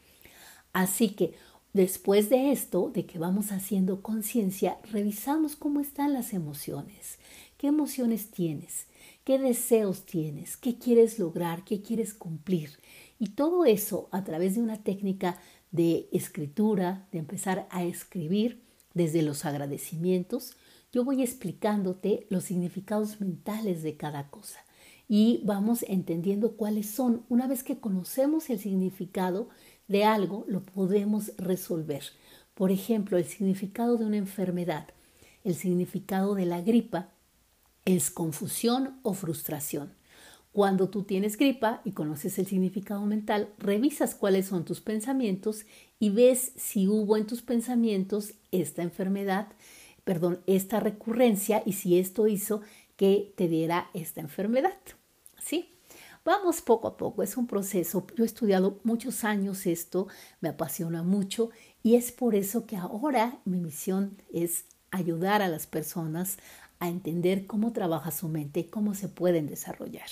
Así 0.73 1.11
que 1.11 1.35
después 1.75 2.31
de 2.31 2.51
esto, 2.51 2.91
de 2.91 3.05
que 3.05 3.19
vamos 3.19 3.53
haciendo 3.53 4.01
conciencia, 4.01 4.79
revisamos 4.91 5.57
cómo 5.57 5.81
están 5.81 6.15
las 6.15 6.33
emociones. 6.33 7.19
¿Qué 7.65 7.69
emociones 7.69 8.31
tienes? 8.31 8.89
¿Qué 9.25 9.39
deseos 9.39 10.05
tienes? 10.05 10.59
¿Qué 10.59 10.77
quieres 10.77 11.19
lograr? 11.19 11.65
¿Qué 11.65 11.81
quieres 11.81 12.13
cumplir? 12.13 12.79
Y 13.19 13.29
todo 13.29 13.65
eso 13.65 14.11
a 14.13 14.23
través 14.23 14.55
de 14.55 14.61
una 14.61 14.83
técnica 14.83 15.39
de 15.71 16.07
escritura, 16.13 17.09
de 17.11 17.21
empezar 17.21 17.67
a 17.71 17.83
escribir 17.83 18.61
desde 18.93 19.23
los 19.23 19.47
agradecimientos, 19.47 20.59
yo 20.93 21.05
voy 21.05 21.23
explicándote 21.23 22.27
los 22.29 22.45
significados 22.45 23.19
mentales 23.23 23.83
de 23.83 23.97
cada 23.97 24.29
cosa 24.29 24.59
y 25.09 25.41
vamos 25.47 25.87
entendiendo 25.89 26.59
cuáles 26.59 26.91
son. 26.91 27.25
Una 27.31 27.47
vez 27.47 27.63
que 27.63 27.81
conocemos 27.81 28.51
el 28.51 28.59
significado 28.59 29.49
de 29.89 30.05
algo, 30.05 30.45
lo 30.49 30.63
podemos 30.67 31.33
resolver. 31.39 32.03
Por 32.53 32.71
ejemplo, 32.71 33.17
el 33.17 33.25
significado 33.25 33.97
de 33.97 34.05
una 34.05 34.19
enfermedad, 34.19 34.89
el 35.45 35.55
significado 35.55 36.35
de 36.35 36.45
la 36.45 36.61
gripa 36.61 37.14
es 37.85 38.11
confusión 38.11 38.99
o 39.03 39.15
frustración. 39.15 39.95
Cuando 40.53 40.89
tú 40.89 41.03
tienes 41.03 41.37
gripa 41.37 41.81
y 41.85 41.93
conoces 41.93 42.39
el 42.39 42.47
significado 42.47 43.05
mental, 43.07 43.53
revisas 43.59 44.15
cuáles 44.15 44.47
son 44.47 44.65
tus 44.65 44.81
pensamientos 44.81 45.67
y 45.99 46.11
ves 46.11 46.53
si 46.57 46.87
hubo 46.87 47.17
en 47.17 47.27
tus 47.27 47.43
pensamientos 47.43 48.35
esta 48.53 48.83
enfermedad, 48.83 49.49
perdón, 50.05 50.41
esta 50.47 50.79
recurrencia 50.79 51.63
y 51.67 51.73
si 51.73 51.99
esto 51.99 52.29
hizo 52.29 52.61
que 52.97 53.33
te 53.37 53.49
diera 53.49 53.91
esta 53.95 54.21
enfermedad. 54.21 54.79
¿Sí? 55.43 55.75
Vamos 56.25 56.63
poco 56.63 56.89
a 56.89 56.97
poco, 56.97 57.23
es 57.23 57.37
un 57.37 57.47
proceso. 57.47 58.07
Yo 58.17 58.23
he 58.23 58.27
estudiado 58.27 58.79
muchos 58.85 59.25
años 59.25 59.67
esto, 59.67 60.07
me 60.41 60.49
apasiona 60.51 61.03
mucho 61.03 61.51
y 61.83 61.97
es 61.97 62.13
por 62.13 62.35
eso 62.35 62.65
que 62.65 62.77
ahora 62.77 63.41
mi 63.45 63.59
misión 63.59 64.23
es 64.33 64.67
ayudar 64.91 65.43
a 65.43 65.49
las 65.49 65.67
personas 65.67 66.39
a 66.85 66.89
entender 66.89 67.47
cómo 67.47 67.73
trabaja 67.73 68.11
su 68.11 68.29
mente 68.29 68.61
y 68.61 68.65
cómo 68.65 68.95
se 68.95 69.09
pueden 69.09 69.47
desarrollar. 69.47 70.09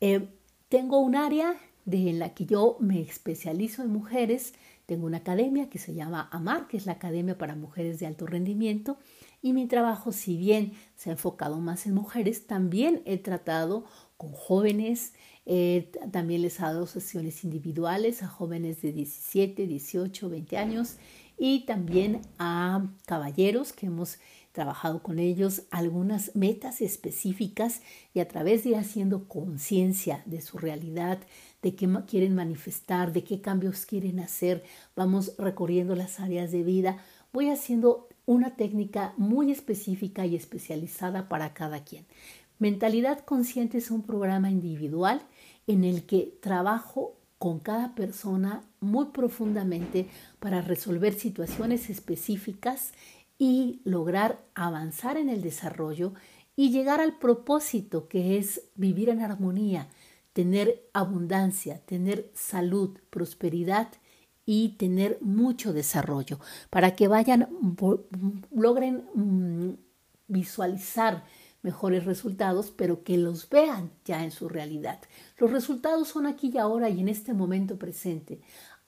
Eh, 0.00 0.28
tengo 0.68 0.98
un 1.00 1.16
área 1.16 1.56
de, 1.84 2.10
en 2.10 2.18
la 2.18 2.34
que 2.34 2.46
yo 2.46 2.76
me 2.80 3.00
especializo 3.00 3.82
en 3.82 3.92
mujeres. 3.92 4.54
Tengo 4.86 5.06
una 5.06 5.18
academia 5.18 5.68
que 5.68 5.78
se 5.78 5.94
llama 5.94 6.28
AMAR, 6.32 6.68
que 6.68 6.76
es 6.76 6.86
la 6.86 6.92
Academia 6.92 7.38
para 7.38 7.54
Mujeres 7.54 7.98
de 7.98 8.06
Alto 8.06 8.26
Rendimiento. 8.26 8.98
Y 9.42 9.52
mi 9.52 9.66
trabajo, 9.66 10.12
si 10.12 10.36
bien 10.36 10.72
se 10.96 11.10
ha 11.10 11.12
enfocado 11.12 11.58
más 11.60 11.86
en 11.86 11.94
mujeres, 11.94 12.46
también 12.46 13.02
he 13.04 13.18
tratado 13.18 13.84
con 14.16 14.32
jóvenes, 14.32 15.14
eh, 15.46 15.90
también 16.12 16.42
les 16.42 16.58
he 16.58 16.62
dado 16.62 16.86
sesiones 16.86 17.42
individuales 17.42 18.22
a 18.22 18.28
jóvenes 18.28 18.82
de 18.82 18.92
17, 18.92 19.66
18, 19.66 20.28
20 20.28 20.56
años 20.58 20.98
y 21.38 21.60
también 21.60 22.20
a 22.38 22.86
caballeros 23.06 23.72
que 23.72 23.86
hemos 23.86 24.18
trabajado 24.52 25.02
con 25.02 25.18
ellos 25.18 25.62
algunas 25.70 26.34
metas 26.34 26.80
específicas 26.80 27.82
y 28.14 28.20
a 28.20 28.28
través 28.28 28.64
de 28.64 28.70
ir 28.70 28.76
haciendo 28.76 29.28
conciencia 29.28 30.22
de 30.26 30.40
su 30.40 30.58
realidad, 30.58 31.18
de 31.62 31.74
qué 31.74 31.88
quieren 32.06 32.34
manifestar, 32.34 33.12
de 33.12 33.22
qué 33.22 33.40
cambios 33.40 33.86
quieren 33.86 34.20
hacer, 34.20 34.64
vamos 34.96 35.34
recorriendo 35.38 35.94
las 35.94 36.20
áreas 36.20 36.50
de 36.50 36.62
vida, 36.62 36.98
voy 37.32 37.50
haciendo 37.50 38.08
una 38.26 38.56
técnica 38.56 39.14
muy 39.16 39.50
específica 39.50 40.26
y 40.26 40.36
especializada 40.36 41.28
para 41.28 41.54
cada 41.54 41.84
quien. 41.84 42.06
Mentalidad 42.58 43.20
Consciente 43.20 43.78
es 43.78 43.90
un 43.90 44.02
programa 44.02 44.50
individual 44.50 45.22
en 45.66 45.84
el 45.84 46.04
que 46.04 46.38
trabajo 46.42 47.16
con 47.38 47.58
cada 47.58 47.94
persona 47.94 48.62
muy 48.80 49.06
profundamente 49.06 50.06
para 50.40 50.60
resolver 50.60 51.14
situaciones 51.14 51.88
específicas 51.88 52.92
y 53.40 53.80
lograr 53.84 54.44
avanzar 54.54 55.16
en 55.16 55.30
el 55.30 55.40
desarrollo 55.40 56.12
y 56.56 56.70
llegar 56.72 57.00
al 57.00 57.18
propósito 57.18 58.06
que 58.06 58.36
es 58.36 58.64
vivir 58.74 59.08
en 59.08 59.22
armonía, 59.22 59.88
tener 60.34 60.86
abundancia, 60.92 61.78
tener 61.86 62.30
salud, 62.34 62.98
prosperidad 63.08 63.88
y 64.44 64.76
tener 64.76 65.16
mucho 65.22 65.72
desarrollo 65.72 66.38
para 66.68 66.94
que 66.94 67.08
vayan, 67.08 67.48
logren 68.52 69.06
mm, 69.14 69.70
visualizar 70.28 71.24
mejores 71.62 72.04
resultados, 72.04 72.70
pero 72.70 73.04
que 73.04 73.16
los 73.16 73.48
vean 73.48 73.90
ya 74.04 74.22
en 74.22 74.30
su 74.30 74.50
realidad. 74.50 75.00
Los 75.38 75.50
resultados 75.50 76.08
son 76.08 76.26
aquí 76.26 76.50
y 76.52 76.58
ahora 76.58 76.90
y 76.90 77.00
en 77.00 77.08
este 77.08 77.32
momento 77.32 77.78
presente. 77.78 78.40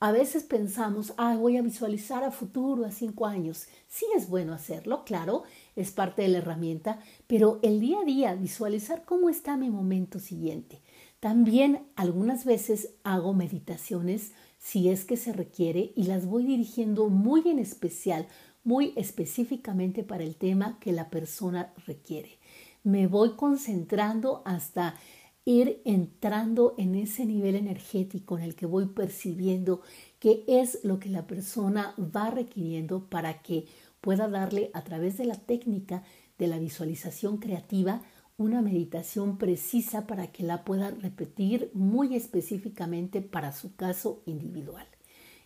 A 0.05 0.11
veces 0.11 0.43
pensamos, 0.43 1.15
ah, 1.17 1.37
voy 1.37 1.57
a 1.57 1.63
visualizar 1.63 2.25
a 2.25 2.33
futuro, 2.33 2.85
a 2.85 2.91
cinco 2.91 3.25
años. 3.25 3.69
Sí 3.87 4.05
es 4.17 4.29
bueno 4.29 4.53
hacerlo, 4.53 5.05
claro, 5.05 5.45
es 5.77 5.93
parte 5.93 6.23
de 6.23 6.29
la 6.29 6.39
herramienta, 6.39 6.99
pero 7.29 7.61
el 7.63 7.79
día 7.79 8.01
a 8.01 8.05
día, 8.05 8.35
visualizar 8.35 9.05
cómo 9.05 9.29
está 9.29 9.57
mi 9.57 9.71
momento 9.71 10.19
siguiente. 10.19 10.81
También 11.21 11.87
algunas 11.95 12.45
veces 12.45 12.95
hago 13.05 13.33
meditaciones 13.33 14.33
si 14.59 14.89
es 14.89 15.05
que 15.05 15.17
se 15.17 15.33
requiere 15.33 15.93
y 15.95 16.03
las 16.03 16.27
voy 16.27 16.47
dirigiendo 16.47 17.09
muy 17.09 17.49
en 17.49 17.61
especial, 17.61 18.27
muy 18.65 18.95
específicamente 18.97 20.03
para 20.03 20.25
el 20.25 20.35
tema 20.35 20.81
que 20.81 20.91
la 20.91 21.11
persona 21.11 21.73
requiere. 21.87 22.41
Me 22.83 23.07
voy 23.07 23.37
concentrando 23.37 24.43
hasta 24.45 24.97
ir 25.45 25.83
entrando 25.85 26.75
en 26.79 26.95
ese 26.95 27.27
nivel 27.27 27.57
energético 27.57 28.39
en 28.39 28.45
el 28.45 28.55
que 28.55 28.67
voy 28.67 28.87
percibiendo 28.87 29.83
qué 30.19 30.45
es 30.47 30.81
lo 30.85 30.99
que 30.99 31.09
la 31.09 31.27
persona 31.27 31.95
va 31.99 32.31
requiriendo 32.31 33.09
para 33.09 33.43
que 33.43 33.67
pueda 34.01 34.29
darle 34.29 34.71
a 34.75 34.85
través 34.85 35.19
de 35.19 35.25
la 35.25 35.37
técnica 35.37 36.05
de 36.39 36.47
la 36.47 36.59
visualización 36.59 37.39
creativa 37.39 38.03
una 38.37 38.63
meditación 38.63 39.39
precisa 39.39 40.07
para 40.07 40.29
que 40.33 40.43
la 40.43 40.65
pueda 40.65 40.91
repetir 40.91 41.71
muy 41.75 42.17
específicamente 42.17 43.21
para 43.21 43.53
su 43.53 43.77
caso 43.77 44.23
individual. 44.27 44.87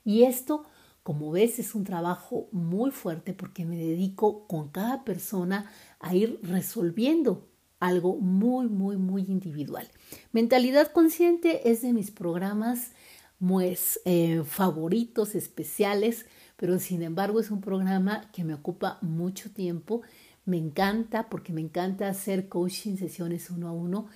Y 0.04 0.22
esto 0.22 0.64
Como 1.06 1.30
ves, 1.30 1.60
es 1.60 1.76
un 1.76 1.84
trabajo 1.84 2.48
muy 2.50 2.90
fuerte 2.90 3.32
porque 3.32 3.64
me 3.64 3.76
dedico 3.76 4.48
con 4.48 4.70
cada 4.70 5.04
persona 5.04 5.70
a 6.00 6.16
ir 6.16 6.40
resolviendo 6.42 7.46
algo 7.80 8.16
muy, 8.16 8.68
muy, 8.68 8.96
muy 8.96 9.22
individual. 9.22 9.88
Mentalidad 10.32 10.92
consciente 10.92 11.70
es 11.70 11.82
de 11.82 11.92
mis 11.92 12.10
programas 12.10 12.92
pues, 13.38 14.00
eh, 14.04 14.42
favoritos, 14.44 15.34
especiales, 15.34 16.26
pero 16.56 16.78
sin 16.78 17.02
embargo 17.02 17.40
es 17.40 17.50
un 17.50 17.60
programa 17.60 18.30
que 18.32 18.44
me 18.44 18.54
ocupa 18.54 18.98
mucho 19.02 19.50
tiempo. 19.50 20.02
Me 20.44 20.56
encanta 20.56 21.28
porque 21.28 21.52
me 21.52 21.60
encanta 21.60 22.08
hacer 22.08 22.48
coaching, 22.48 22.96
sesiones 22.96 23.50
uno 23.50 23.68
a 23.68 23.72
uno, 23.72 24.06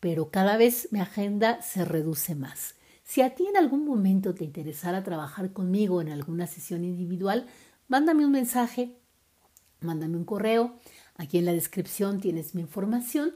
pero 0.00 0.30
cada 0.30 0.56
vez 0.56 0.88
mi 0.90 1.00
agenda 1.00 1.62
se 1.62 1.84
reduce 1.84 2.34
más. 2.34 2.74
Si 3.04 3.20
a 3.20 3.34
ti 3.34 3.46
en 3.46 3.56
algún 3.56 3.84
momento 3.84 4.34
te 4.34 4.44
interesara 4.44 5.04
trabajar 5.04 5.52
conmigo 5.52 6.00
en 6.00 6.08
alguna 6.08 6.46
sesión 6.46 6.84
individual, 6.84 7.46
mándame 7.86 8.24
un 8.24 8.32
mensaje, 8.32 8.98
mándame 9.80 10.16
un 10.16 10.24
correo. 10.24 10.78
Aquí 11.16 11.38
en 11.38 11.44
la 11.44 11.52
descripción 11.52 12.20
tienes 12.20 12.54
mi 12.54 12.62
información 12.62 13.34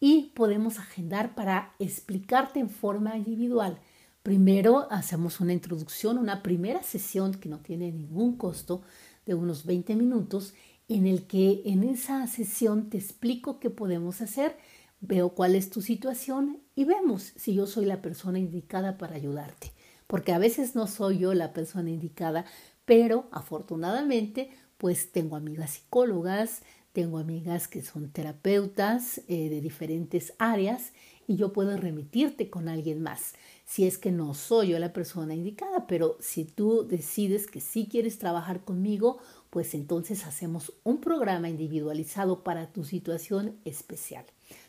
y 0.00 0.32
podemos 0.34 0.78
agendar 0.78 1.34
para 1.34 1.74
explicarte 1.78 2.60
en 2.60 2.70
forma 2.70 3.16
individual 3.16 3.80
Primero 4.24 4.90
hacemos 4.90 5.40
una 5.40 5.52
introducción, 5.52 6.16
una 6.16 6.42
primera 6.42 6.82
sesión 6.82 7.34
que 7.34 7.50
no 7.50 7.58
tiene 7.58 7.92
ningún 7.92 8.38
costo 8.38 8.80
de 9.26 9.34
unos 9.34 9.66
20 9.66 9.96
minutos 9.96 10.54
en 10.88 11.06
el 11.06 11.26
que 11.26 11.60
en 11.66 11.84
esa 11.84 12.26
sesión 12.26 12.88
te 12.88 12.96
explico 12.96 13.60
qué 13.60 13.68
podemos 13.68 14.22
hacer, 14.22 14.56
veo 15.02 15.34
cuál 15.34 15.54
es 15.54 15.68
tu 15.68 15.82
situación 15.82 16.62
y 16.74 16.86
vemos 16.86 17.34
si 17.36 17.52
yo 17.52 17.66
soy 17.66 17.84
la 17.84 18.00
persona 18.00 18.38
indicada 18.38 18.96
para 18.96 19.16
ayudarte. 19.16 19.72
Porque 20.06 20.32
a 20.32 20.38
veces 20.38 20.74
no 20.74 20.86
soy 20.86 21.18
yo 21.18 21.34
la 21.34 21.52
persona 21.52 21.90
indicada, 21.90 22.46
pero 22.86 23.28
afortunadamente 23.30 24.48
pues 24.78 25.12
tengo 25.12 25.36
amigas 25.36 25.72
psicólogas, 25.72 26.62
tengo 26.94 27.18
amigas 27.18 27.68
que 27.68 27.82
son 27.82 28.08
terapeutas 28.08 29.20
eh, 29.28 29.50
de 29.50 29.60
diferentes 29.60 30.32
áreas 30.38 30.92
y 31.26 31.36
yo 31.36 31.52
puedo 31.52 31.76
remitirte 31.76 32.48
con 32.48 32.68
alguien 32.68 33.02
más 33.02 33.34
si 33.64 33.86
es 33.86 33.98
que 33.98 34.12
no 34.12 34.34
soy 34.34 34.68
yo 34.68 34.78
la 34.78 34.92
persona 34.92 35.34
indicada, 35.34 35.86
pero 35.86 36.16
si 36.20 36.44
tú 36.44 36.86
decides 36.86 37.46
que 37.46 37.60
sí 37.60 37.88
quieres 37.90 38.18
trabajar 38.18 38.60
conmigo, 38.60 39.18
pues 39.50 39.74
entonces 39.74 40.26
hacemos 40.26 40.72
un 40.84 41.00
programa 41.00 41.48
individualizado 41.48 42.44
para 42.44 42.72
tu 42.72 42.84
situación 42.84 43.56
especial. 43.64 44.24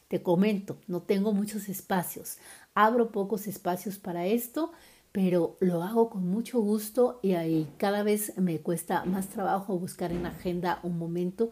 Te 0.07 0.21
comento, 0.21 0.77
no 0.87 1.01
tengo 1.01 1.33
muchos 1.33 1.67
espacios, 1.67 2.37
abro 2.73 3.11
pocos 3.11 3.47
espacios 3.47 3.97
para 3.97 4.27
esto, 4.27 4.71
pero 5.11 5.57
lo 5.59 5.81
hago 5.83 6.09
con 6.09 6.27
mucho 6.27 6.59
gusto 6.61 7.19
y 7.21 7.33
ahí 7.33 7.67
cada 7.77 8.03
vez 8.03 8.37
me 8.37 8.59
cuesta 8.59 9.05
más 9.05 9.27
trabajo 9.27 9.77
buscar 9.77 10.11
en 10.11 10.25
agenda 10.25 10.79
un 10.83 10.97
momento, 10.97 11.51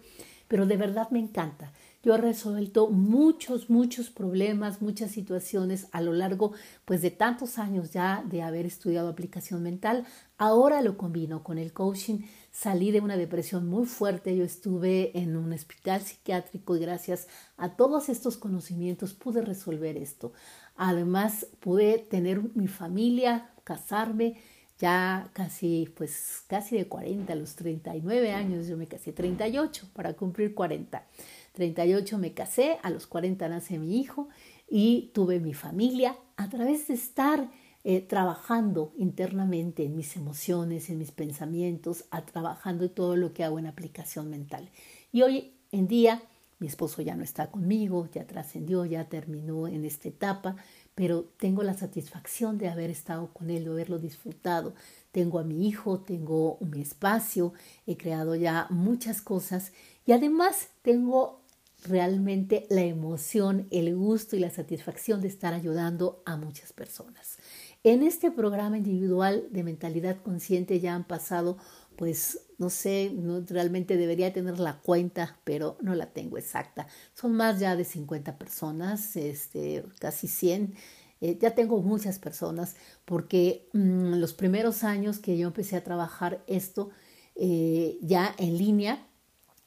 pero 0.54 0.68
de 0.68 0.78
verdad 0.78 1.10
me 1.10 1.18
encanta. 1.18 1.74
Yo 2.04 2.14
he 2.14 2.18
resuelto 2.20 2.88
muchos, 2.88 3.72
muchos 3.72 4.12
problemas, 4.12 4.84
muchas 4.84 5.10
situaciones 5.10 5.88
a 5.92 6.00
lo 6.00 6.14
largo 6.14 6.54
pues 6.86 7.02
de 7.02 7.10
tantos 7.10 7.58
años 7.58 7.92
ya 7.92 8.24
de 8.30 8.44
haber 8.44 8.68
estudiado 8.68 9.10
aplicación 9.10 9.64
mental. 9.64 10.06
Ahora 10.38 10.84
lo 10.84 10.96
combino 10.96 11.42
con 11.44 11.58
el 11.58 11.74
coaching. 11.74 12.20
Salí 12.52 12.92
de 12.92 13.02
una 13.02 13.18
depresión 13.18 13.68
muy 13.68 13.88
fuerte. 13.88 14.38
Yo 14.38 14.44
estuve 14.44 15.18
en 15.18 15.36
un 15.36 15.54
hospital 15.54 16.02
psiquiátrico 16.02 16.76
y 16.76 16.82
gracias 16.82 17.28
a 17.58 17.76
todos 17.76 18.08
estos 18.08 18.38
conocimientos 18.38 19.16
pude 19.16 19.42
resolver 19.42 19.98
esto. 19.98 20.34
Además 20.76 21.48
pude 21.62 21.98
tener 21.98 22.44
mi 22.54 22.68
familia, 22.68 23.50
casarme, 23.64 24.38
ya 24.84 25.30
casi, 25.32 25.90
pues 25.96 26.44
casi 26.48 26.76
de 26.76 26.90
40 26.90 27.32
a 27.32 27.38
los 27.38 27.56
39 27.56 28.34
años, 28.34 28.68
yo 28.68 28.76
me 28.76 28.86
casé 28.86 29.14
38 29.14 29.88
para 29.94 30.14
cumplir 30.14 30.54
40. 30.54 31.08
38 31.54 32.18
me 32.18 32.34
casé, 32.34 32.80
a 32.84 32.90
los 32.90 33.08
40 33.08 33.48
nace 33.48 33.80
mi 33.80 33.98
hijo 33.98 34.28
y 34.70 35.12
tuve 35.14 35.40
mi 35.40 35.54
familia 35.54 36.18
a 36.36 36.50
través 36.50 36.90
de 36.90 36.96
estar 36.96 37.50
eh, 37.86 38.02
trabajando 38.02 38.92
internamente 38.98 39.86
en 39.86 39.96
mis 39.96 40.18
emociones, 40.18 40.90
en 40.90 40.98
mis 40.98 41.12
pensamientos, 41.12 42.04
a 42.12 42.26
trabajando 42.26 42.92
todo 42.92 43.16
lo 43.16 43.32
que 43.32 43.46
hago 43.46 43.60
en 43.60 43.68
aplicación 43.68 44.30
mental. 44.30 44.70
Y 45.14 45.22
hoy 45.22 45.54
en 45.72 45.88
día 45.88 46.22
mi 46.60 46.68
esposo 46.68 47.02
ya 47.02 47.16
no 47.16 47.24
está 47.24 47.52
conmigo, 47.52 48.10
ya 48.14 48.26
trascendió, 48.26 48.86
ya 48.86 49.10
terminó 49.10 49.68
en 49.68 49.86
esta 49.86 50.10
etapa, 50.10 50.56
pero 50.96 51.24
tengo 51.38 51.64
la 51.64 51.74
satisfacción 51.74 52.58
de 52.58 52.70
haber 52.70 52.90
estado 52.90 53.34
con 53.34 53.50
él, 53.50 53.66
de 53.66 53.72
haberlo 53.72 54.00
disfrutado. 54.00 54.74
Tengo 55.12 55.40
a 55.40 55.44
mi 55.44 55.68
hijo, 55.68 56.00
tengo 56.00 56.58
mi 56.62 56.82
espacio, 56.82 57.54
he 57.86 57.98
creado 57.98 58.36
ya 58.36 58.68
muchas 58.70 59.22
cosas 59.22 59.74
y 60.06 60.12
además 60.12 60.70
tengo 60.82 61.44
realmente 61.86 62.66
la 62.70 62.82
emoción, 62.82 63.68
el 63.72 63.96
gusto 63.96 64.36
y 64.36 64.40
la 64.40 64.50
satisfacción 64.50 65.22
de 65.22 65.28
estar 65.28 65.54
ayudando 65.54 66.22
a 66.26 66.38
muchas 66.38 66.74
personas. 66.74 67.38
En 67.84 68.02
este 68.02 68.32
programa 68.32 68.78
individual 68.78 69.48
de 69.52 69.64
mentalidad 69.64 70.16
consciente 70.22 70.80
ya 70.80 70.96
han 70.96 71.04
pasado, 71.04 71.58
pues 71.96 72.40
no 72.58 72.70
sé, 72.70 73.12
realmente 73.48 73.98
debería 73.98 74.32
tener 74.32 74.60
la 74.60 74.80
cuenta, 74.80 75.40
pero 75.44 75.78
no 75.82 75.96
la 75.96 76.14
tengo 76.14 76.38
exacta. 76.38 76.88
Son 77.14 77.34
más 77.34 77.60
ya 77.60 77.76
de 77.76 77.84
50 77.84 78.38
personas, 78.38 79.16
este, 79.16 79.84
casi 80.00 80.28
100. 80.28 80.76
Eh, 81.22 81.38
ya 81.40 81.56
tengo 81.56 81.82
muchas 81.82 82.20
personas 82.20 82.76
porque 83.06 83.70
mm, 83.74 84.16
los 84.16 84.34
primeros 84.34 84.84
años 84.84 85.20
que 85.20 85.38
yo 85.38 85.48
empecé 85.48 85.76
a 85.78 85.84
trabajar 85.84 86.44
esto 86.48 86.92
eh, 87.36 87.98
ya 88.02 88.34
en 88.38 88.58
línea, 88.58 89.08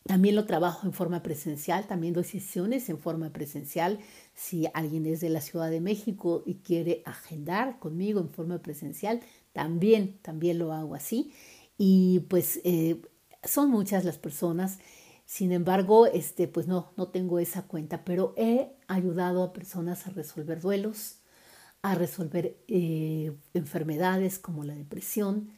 también 0.07 0.37
lo 0.37 0.47
trabajo 0.47 0.87
en 0.87 0.93
forma 0.93 1.23
presencial, 1.23 1.87
también 1.89 2.15
doy 2.15 2.23
sesiones 2.23 2.89
en 2.89 2.99
forma 2.99 3.31
presencial. 3.33 3.99
Si 4.35 4.67
alguien 4.73 5.05
es 5.07 5.21
de 5.21 5.31
la 5.31 5.41
Ciudad 5.41 5.69
de 5.69 5.81
México 5.81 6.45
y 6.47 6.57
quiere 6.57 7.03
agendar 7.05 7.81
conmigo 7.81 8.21
en 8.21 8.31
forma 8.31 8.63
presencial, 8.63 9.21
también, 9.53 10.19
también 10.23 10.59
lo 10.59 10.73
hago 10.73 10.95
así. 10.95 11.33
Y 11.79 12.21
pues 12.29 12.61
eh, 12.65 13.03
son 13.45 13.71
muchas 13.71 14.05
las 14.05 14.19
personas. 14.19 14.79
Sin 15.25 15.53
embargo, 15.53 16.07
este, 16.07 16.49
pues 16.49 16.67
no, 16.69 16.93
no 16.97 17.09
tengo 17.09 17.39
esa 17.39 17.63
cuenta, 17.63 18.05
pero 18.05 18.35
he 18.37 18.77
ayudado 18.87 19.43
a 19.43 19.53
personas 19.53 20.07
a 20.07 20.11
resolver 20.11 20.61
duelos, 20.61 21.19
a 21.83 21.95
resolver 21.95 22.57
eh, 22.69 23.37
enfermedades 23.55 24.39
como 24.39 24.65
la 24.65 24.75
depresión, 24.75 25.51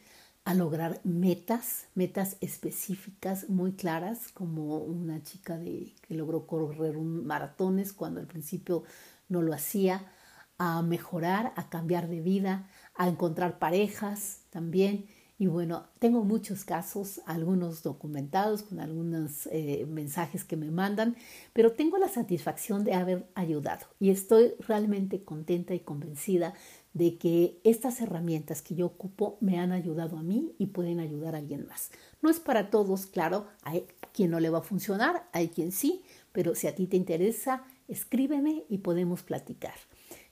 a 0.44 0.54
lograr 0.54 1.00
metas, 1.04 1.88
metas 1.94 2.38
específicas 2.40 3.50
muy 3.50 3.72
claras, 3.72 4.28
como 4.33 4.78
una 4.78 5.22
chica 5.22 5.59
de, 5.59 5.94
que 6.00 6.14
logró 6.14 6.46
correr 6.46 6.96
un 6.96 7.26
maratones 7.26 7.92
cuando 7.92 8.20
al 8.20 8.26
principio 8.26 8.85
no 9.28 9.42
lo 9.42 9.52
hacía, 9.52 10.11
a 10.57 10.83
mejorar, 10.83 11.52
a 11.57 11.68
cambiar 11.68 12.09
de 12.09 12.20
vida, 12.20 12.68
a 12.94 13.09
encontrar 13.09 13.59
parejas 13.59 14.40
también. 14.50 15.07
Y 15.40 15.46
bueno, 15.46 15.87
tengo 16.01 16.24
muchos 16.24 16.64
casos, 16.64 17.20
algunos 17.24 17.85
documentados 17.85 18.64
con 18.64 18.81
algunos 18.81 19.46
eh, 19.53 19.87
mensajes 19.88 20.42
que 20.42 20.57
me 20.57 20.72
mandan, 20.72 21.14
pero 21.53 21.72
tengo 21.72 21.96
la 21.96 22.09
satisfacción 22.09 22.83
de 22.83 22.94
haber 22.94 23.24
ayudado 23.37 23.87
y 24.01 24.11
estoy 24.11 24.55
realmente 24.66 25.22
contenta 25.22 25.74
y 25.74 25.81
convencida 25.81 26.55
de 26.92 27.18
que 27.18 27.61
estas 27.62 28.01
herramientas 28.01 28.62
que 28.62 28.74
yo 28.74 28.87
ocupo 28.87 29.38
me 29.40 29.61
han 29.61 29.70
ayudado 29.70 30.18
a 30.18 30.24
mí 30.24 30.57
y 30.59 30.66
pueden 30.66 30.98
ayudar 30.98 31.37
a 31.37 31.38
alguien 31.38 31.68
más. 31.68 31.92
No 32.20 32.31
es 32.31 32.40
para 32.40 32.68
todos, 32.68 33.07
claro, 33.07 33.46
hay 33.62 33.87
quien 34.12 34.33
no 34.33 34.40
le 34.40 34.51
va 34.51 34.59
a 34.59 34.62
funcionar, 34.62 35.29
hay 35.33 35.51
quien 35.51 35.70
sí, 35.70 36.03
pero 36.33 36.57
si 36.57 36.66
a 36.66 36.74
ti 36.74 36.88
te 36.88 36.96
interesa, 36.96 37.62
escríbeme 37.87 38.64
y 38.68 38.79
podemos 38.79 39.22
platicar. 39.22 39.74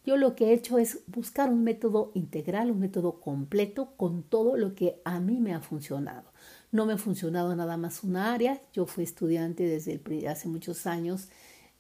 Yo 0.07 0.16
lo 0.16 0.37
que 0.37 0.47
he 0.47 0.53
hecho 0.55 0.79
es 0.79 1.01
buscar 1.09 1.51
un 1.51 1.64
método 1.64 2.12
integral, 2.14 2.71
un 2.71 2.79
método 2.79 3.21
completo 3.21 3.97
con 3.97 4.23
todo 4.23 4.57
lo 4.57 4.77
que 4.77 5.03
a 5.05 5.19
mí 5.19 5.40
me 5.40 5.53
ha 5.53 5.61
funcionado. 5.61 6.33
No 6.71 6.87
me 6.87 6.92
ha 6.92 6.99
funcionado 6.99 7.55
nada 7.57 7.77
más 7.77 8.05
una 8.05 8.33
área. 8.33 8.62
Yo 8.73 8.87
fui 8.87 9.03
estudiante 9.03 9.64
desde 9.64 10.29
hace 10.29 10.47
muchos 10.47 10.87
años 10.87 11.29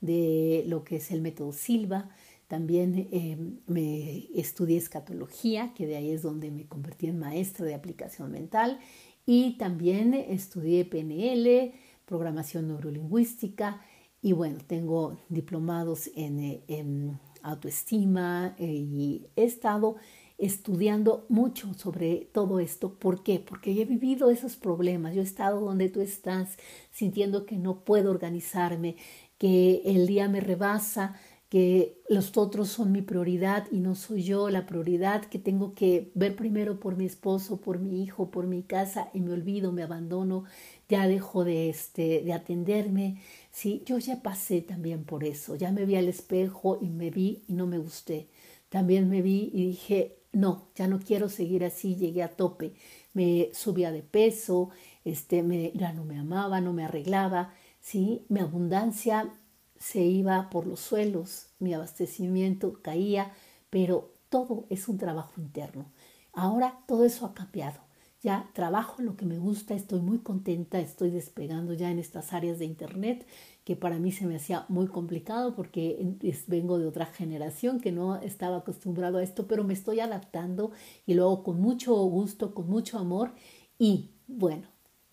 de 0.00 0.64
lo 0.66 0.82
que 0.82 0.96
es 0.96 1.12
el 1.12 1.22
método 1.22 1.52
Silva, 1.52 2.10
también 2.48 3.08
em, 3.10 3.58
me 3.66 4.28
estudié 4.38 4.76
escatología, 4.76 5.72
que 5.74 5.86
de 5.86 5.96
ahí 5.96 6.10
es 6.10 6.22
donde 6.22 6.50
me 6.50 6.66
convertí 6.66 7.06
en 7.06 7.18
maestra 7.18 7.64
de 7.66 7.74
aplicación 7.74 8.30
mental. 8.30 8.78
Y 9.24 9.56
también 9.58 10.14
estudié 10.14 10.84
PNL, 10.84 11.72
programación 12.04 12.68
neurolingüística. 12.68 13.80
Y 14.22 14.32
bueno, 14.32 14.58
tengo 14.66 15.18
diplomados 15.28 16.10
en, 16.14 16.62
en 16.68 17.18
autoestima 17.50 18.54
eh, 18.58 18.66
y 18.66 19.26
he 19.36 19.44
estado 19.44 19.96
estudiando 20.38 21.26
mucho 21.28 21.72
sobre 21.74 22.28
todo 22.32 22.60
esto. 22.60 22.98
¿Por 22.98 23.22
qué? 23.22 23.40
Porque 23.40 23.80
he 23.80 23.84
vivido 23.84 24.30
esos 24.30 24.56
problemas. 24.56 25.14
Yo 25.14 25.22
he 25.22 25.24
estado 25.24 25.60
donde 25.60 25.88
tú 25.88 26.00
estás, 26.00 26.58
sintiendo 26.90 27.46
que 27.46 27.56
no 27.56 27.84
puedo 27.84 28.10
organizarme, 28.10 28.96
que 29.38 29.82
el 29.84 30.06
día 30.06 30.28
me 30.28 30.40
rebasa, 30.40 31.16
que 31.48 32.02
los 32.08 32.36
otros 32.36 32.68
son 32.68 32.90
mi 32.90 33.02
prioridad 33.02 33.66
y 33.70 33.78
no 33.78 33.94
soy 33.94 34.24
yo 34.24 34.50
la 34.50 34.66
prioridad, 34.66 35.24
que 35.24 35.38
tengo 35.38 35.74
que 35.74 36.10
ver 36.14 36.34
primero 36.34 36.80
por 36.80 36.96
mi 36.96 37.06
esposo, 37.06 37.60
por 37.60 37.78
mi 37.78 38.02
hijo, 38.02 38.30
por 38.30 38.46
mi 38.46 38.62
casa 38.62 39.10
y 39.14 39.20
me 39.20 39.32
olvido, 39.32 39.70
me 39.72 39.84
abandono, 39.84 40.44
ya 40.88 41.06
dejo 41.06 41.44
de, 41.44 41.68
este, 41.70 42.22
de 42.22 42.32
atenderme. 42.32 43.20
Sí, 43.56 43.82
yo 43.86 43.96
ya 43.96 44.22
pasé 44.22 44.60
también 44.60 45.04
por 45.04 45.24
eso, 45.24 45.56
ya 45.56 45.72
me 45.72 45.86
vi 45.86 45.96
al 45.96 46.08
espejo 46.08 46.78
y 46.78 46.90
me 46.90 47.08
vi 47.10 47.42
y 47.48 47.54
no 47.54 47.66
me 47.66 47.78
gusté. 47.78 48.28
También 48.68 49.08
me 49.08 49.22
vi 49.22 49.50
y 49.54 49.68
dije, 49.68 50.18
no, 50.32 50.68
ya 50.74 50.86
no 50.88 50.98
quiero 51.00 51.30
seguir 51.30 51.64
así, 51.64 51.96
llegué 51.96 52.22
a 52.22 52.36
tope. 52.36 52.74
Me 53.14 53.48
subía 53.54 53.92
de 53.92 54.02
peso, 54.02 54.68
este, 55.06 55.42
me, 55.42 55.72
ya 55.72 55.94
no 55.94 56.04
me 56.04 56.18
amaba, 56.18 56.60
no 56.60 56.74
me 56.74 56.84
arreglaba, 56.84 57.54
¿sí? 57.80 58.26
Mi 58.28 58.40
abundancia 58.40 59.32
se 59.78 60.02
iba 60.02 60.50
por 60.50 60.66
los 60.66 60.80
suelos, 60.80 61.46
mi 61.58 61.72
abastecimiento 61.72 62.82
caía, 62.82 63.32
pero 63.70 64.12
todo 64.28 64.66
es 64.68 64.86
un 64.86 64.98
trabajo 64.98 65.40
interno. 65.40 65.86
Ahora 66.34 66.80
todo 66.86 67.06
eso 67.06 67.24
ha 67.24 67.32
cambiado. 67.32 67.85
Ya 68.26 68.50
trabajo 68.54 69.02
lo 69.02 69.16
que 69.16 69.24
me 69.24 69.38
gusta, 69.38 69.74
estoy 69.74 70.00
muy 70.00 70.18
contenta, 70.18 70.80
estoy 70.80 71.10
despegando 71.10 71.74
ya 71.74 71.92
en 71.92 72.00
estas 72.00 72.32
áreas 72.32 72.58
de 72.58 72.64
Internet 72.64 73.24
que 73.62 73.76
para 73.76 74.00
mí 74.00 74.10
se 74.10 74.26
me 74.26 74.34
hacía 74.34 74.66
muy 74.68 74.88
complicado 74.88 75.54
porque 75.54 76.04
vengo 76.48 76.80
de 76.80 76.88
otra 76.88 77.06
generación 77.06 77.78
que 77.78 77.92
no 77.92 78.16
estaba 78.16 78.56
acostumbrado 78.56 79.18
a 79.18 79.22
esto, 79.22 79.46
pero 79.46 79.62
me 79.62 79.74
estoy 79.74 80.00
adaptando 80.00 80.72
y 81.06 81.14
lo 81.14 81.26
hago 81.26 81.44
con 81.44 81.60
mucho 81.60 81.94
gusto, 81.94 82.52
con 82.52 82.68
mucho 82.68 82.98
amor 82.98 83.30
y 83.78 84.10
bueno, 84.26 84.66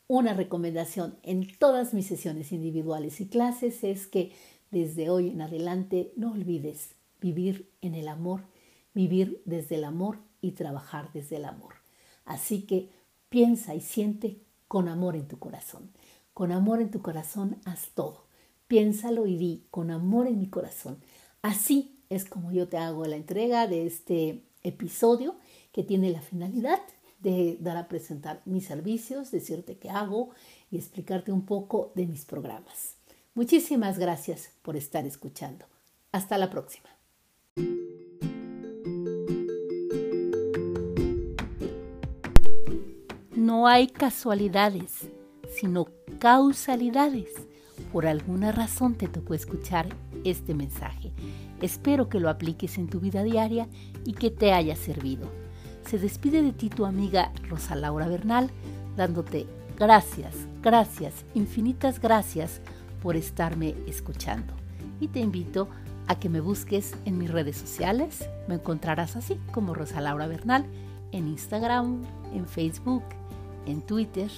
una 0.07 0.33
recomendación 0.33 1.15
en 1.21 1.47
todas 1.59 1.93
mis 1.93 2.07
sesiones 2.07 2.51
individuales 2.51 3.21
y 3.21 3.27
clases 3.27 3.83
es 3.83 4.07
que 4.07 4.31
desde 4.71 5.11
hoy 5.11 5.29
en 5.29 5.43
adelante 5.43 6.13
no 6.15 6.31
olvides 6.31 6.95
vivir 7.21 7.69
en 7.81 7.93
el 7.93 8.07
amor, 8.07 8.41
vivir 8.95 9.43
desde 9.45 9.75
el 9.75 9.83
amor 9.83 10.17
y 10.41 10.53
trabajar 10.53 11.11
desde 11.13 11.35
el 11.35 11.45
amor. 11.45 11.75
Así 12.25 12.63
que 12.63 13.02
piensa 13.33 13.73
y 13.73 13.81
siente 13.81 14.37
con 14.67 14.87
amor 14.87 15.15
en 15.15 15.27
tu 15.27 15.39
corazón. 15.39 15.89
Con 16.35 16.51
amor 16.51 16.81
en 16.81 16.91
tu 16.91 17.01
corazón 17.01 17.59
haz 17.65 17.89
todo. 17.95 18.27
Piénsalo 18.67 19.25
y 19.25 19.37
di 19.37 19.65
con 19.71 19.89
amor 19.89 20.27
en 20.27 20.37
mi 20.37 20.51
corazón. 20.51 20.99
Así 21.41 21.97
es 22.09 22.25
como 22.25 22.51
yo 22.51 22.67
te 22.67 22.77
hago 22.77 23.05
la 23.05 23.15
entrega 23.15 23.65
de 23.65 23.87
este 23.87 24.43
episodio 24.61 25.35
que 25.71 25.81
tiene 25.81 26.11
la 26.11 26.21
finalidad 26.21 26.79
de 27.21 27.57
dar 27.59 27.77
a 27.77 27.87
presentar 27.87 28.43
mis 28.45 28.67
servicios, 28.67 29.31
decirte 29.31 29.79
qué 29.79 29.89
hago 29.89 30.29
y 30.69 30.77
explicarte 30.77 31.31
un 31.31 31.47
poco 31.47 31.91
de 31.95 32.05
mis 32.05 32.25
programas. 32.25 32.97
Muchísimas 33.33 33.97
gracias 33.97 34.51
por 34.61 34.77
estar 34.77 35.07
escuchando. 35.07 35.65
Hasta 36.11 36.37
la 36.37 36.51
próxima. 36.51 36.93
No 43.53 43.67
hay 43.67 43.85
casualidades, 43.85 45.11
sino 45.55 45.85
causalidades. 46.17 47.29
Por 47.91 48.07
alguna 48.07 48.51
razón 48.51 48.95
te 48.95 49.07
tocó 49.07 49.35
escuchar 49.35 49.89
este 50.23 50.55
mensaje. 50.55 51.11
Espero 51.61 52.09
que 52.09 52.19
lo 52.19 52.31
apliques 52.31 52.79
en 52.79 52.87
tu 52.87 52.99
vida 52.99 53.21
diaria 53.21 53.67
y 54.05 54.13
que 54.13 54.31
te 54.31 54.53
haya 54.53 54.75
servido. 54.75 55.29
Se 55.85 55.99
despide 55.99 56.41
de 56.41 56.51
ti 56.51 56.69
tu 56.69 56.87
amiga 56.87 57.31
Rosa 57.47 57.75
Laura 57.75 58.07
Bernal, 58.07 58.49
dándote 58.97 59.45
gracias, 59.77 60.33
gracias, 60.63 61.23
infinitas 61.35 61.99
gracias 61.99 62.59
por 63.03 63.15
estarme 63.15 63.75
escuchando. 63.85 64.51
Y 64.99 65.09
te 65.09 65.19
invito 65.19 65.69
a 66.07 66.19
que 66.19 66.27
me 66.27 66.41
busques 66.41 66.95
en 67.05 67.19
mis 67.19 67.29
redes 67.29 67.57
sociales. 67.57 68.27
Me 68.47 68.55
encontrarás 68.55 69.15
así 69.15 69.37
como 69.51 69.75
Rosa 69.75 70.01
Laura 70.01 70.25
Bernal 70.25 70.65
en 71.11 71.27
Instagram, 71.27 72.01
en 72.33 72.47
Facebook, 72.47 73.03
en 73.65 73.81
Twitter. 73.81 74.29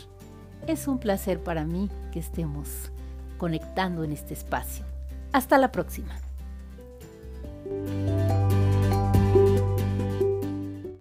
Es 0.68 0.88
un 0.88 1.00
placer 1.00 1.44
para 1.44 1.66
mí 1.66 1.90
que 2.12 2.20
estemos 2.20 2.92
conectando 3.38 4.04
en 4.04 4.12
este 4.12 4.34
espacio. 4.34 4.86
Hasta 5.32 5.58
la 5.58 5.72
próxima. 5.72 6.16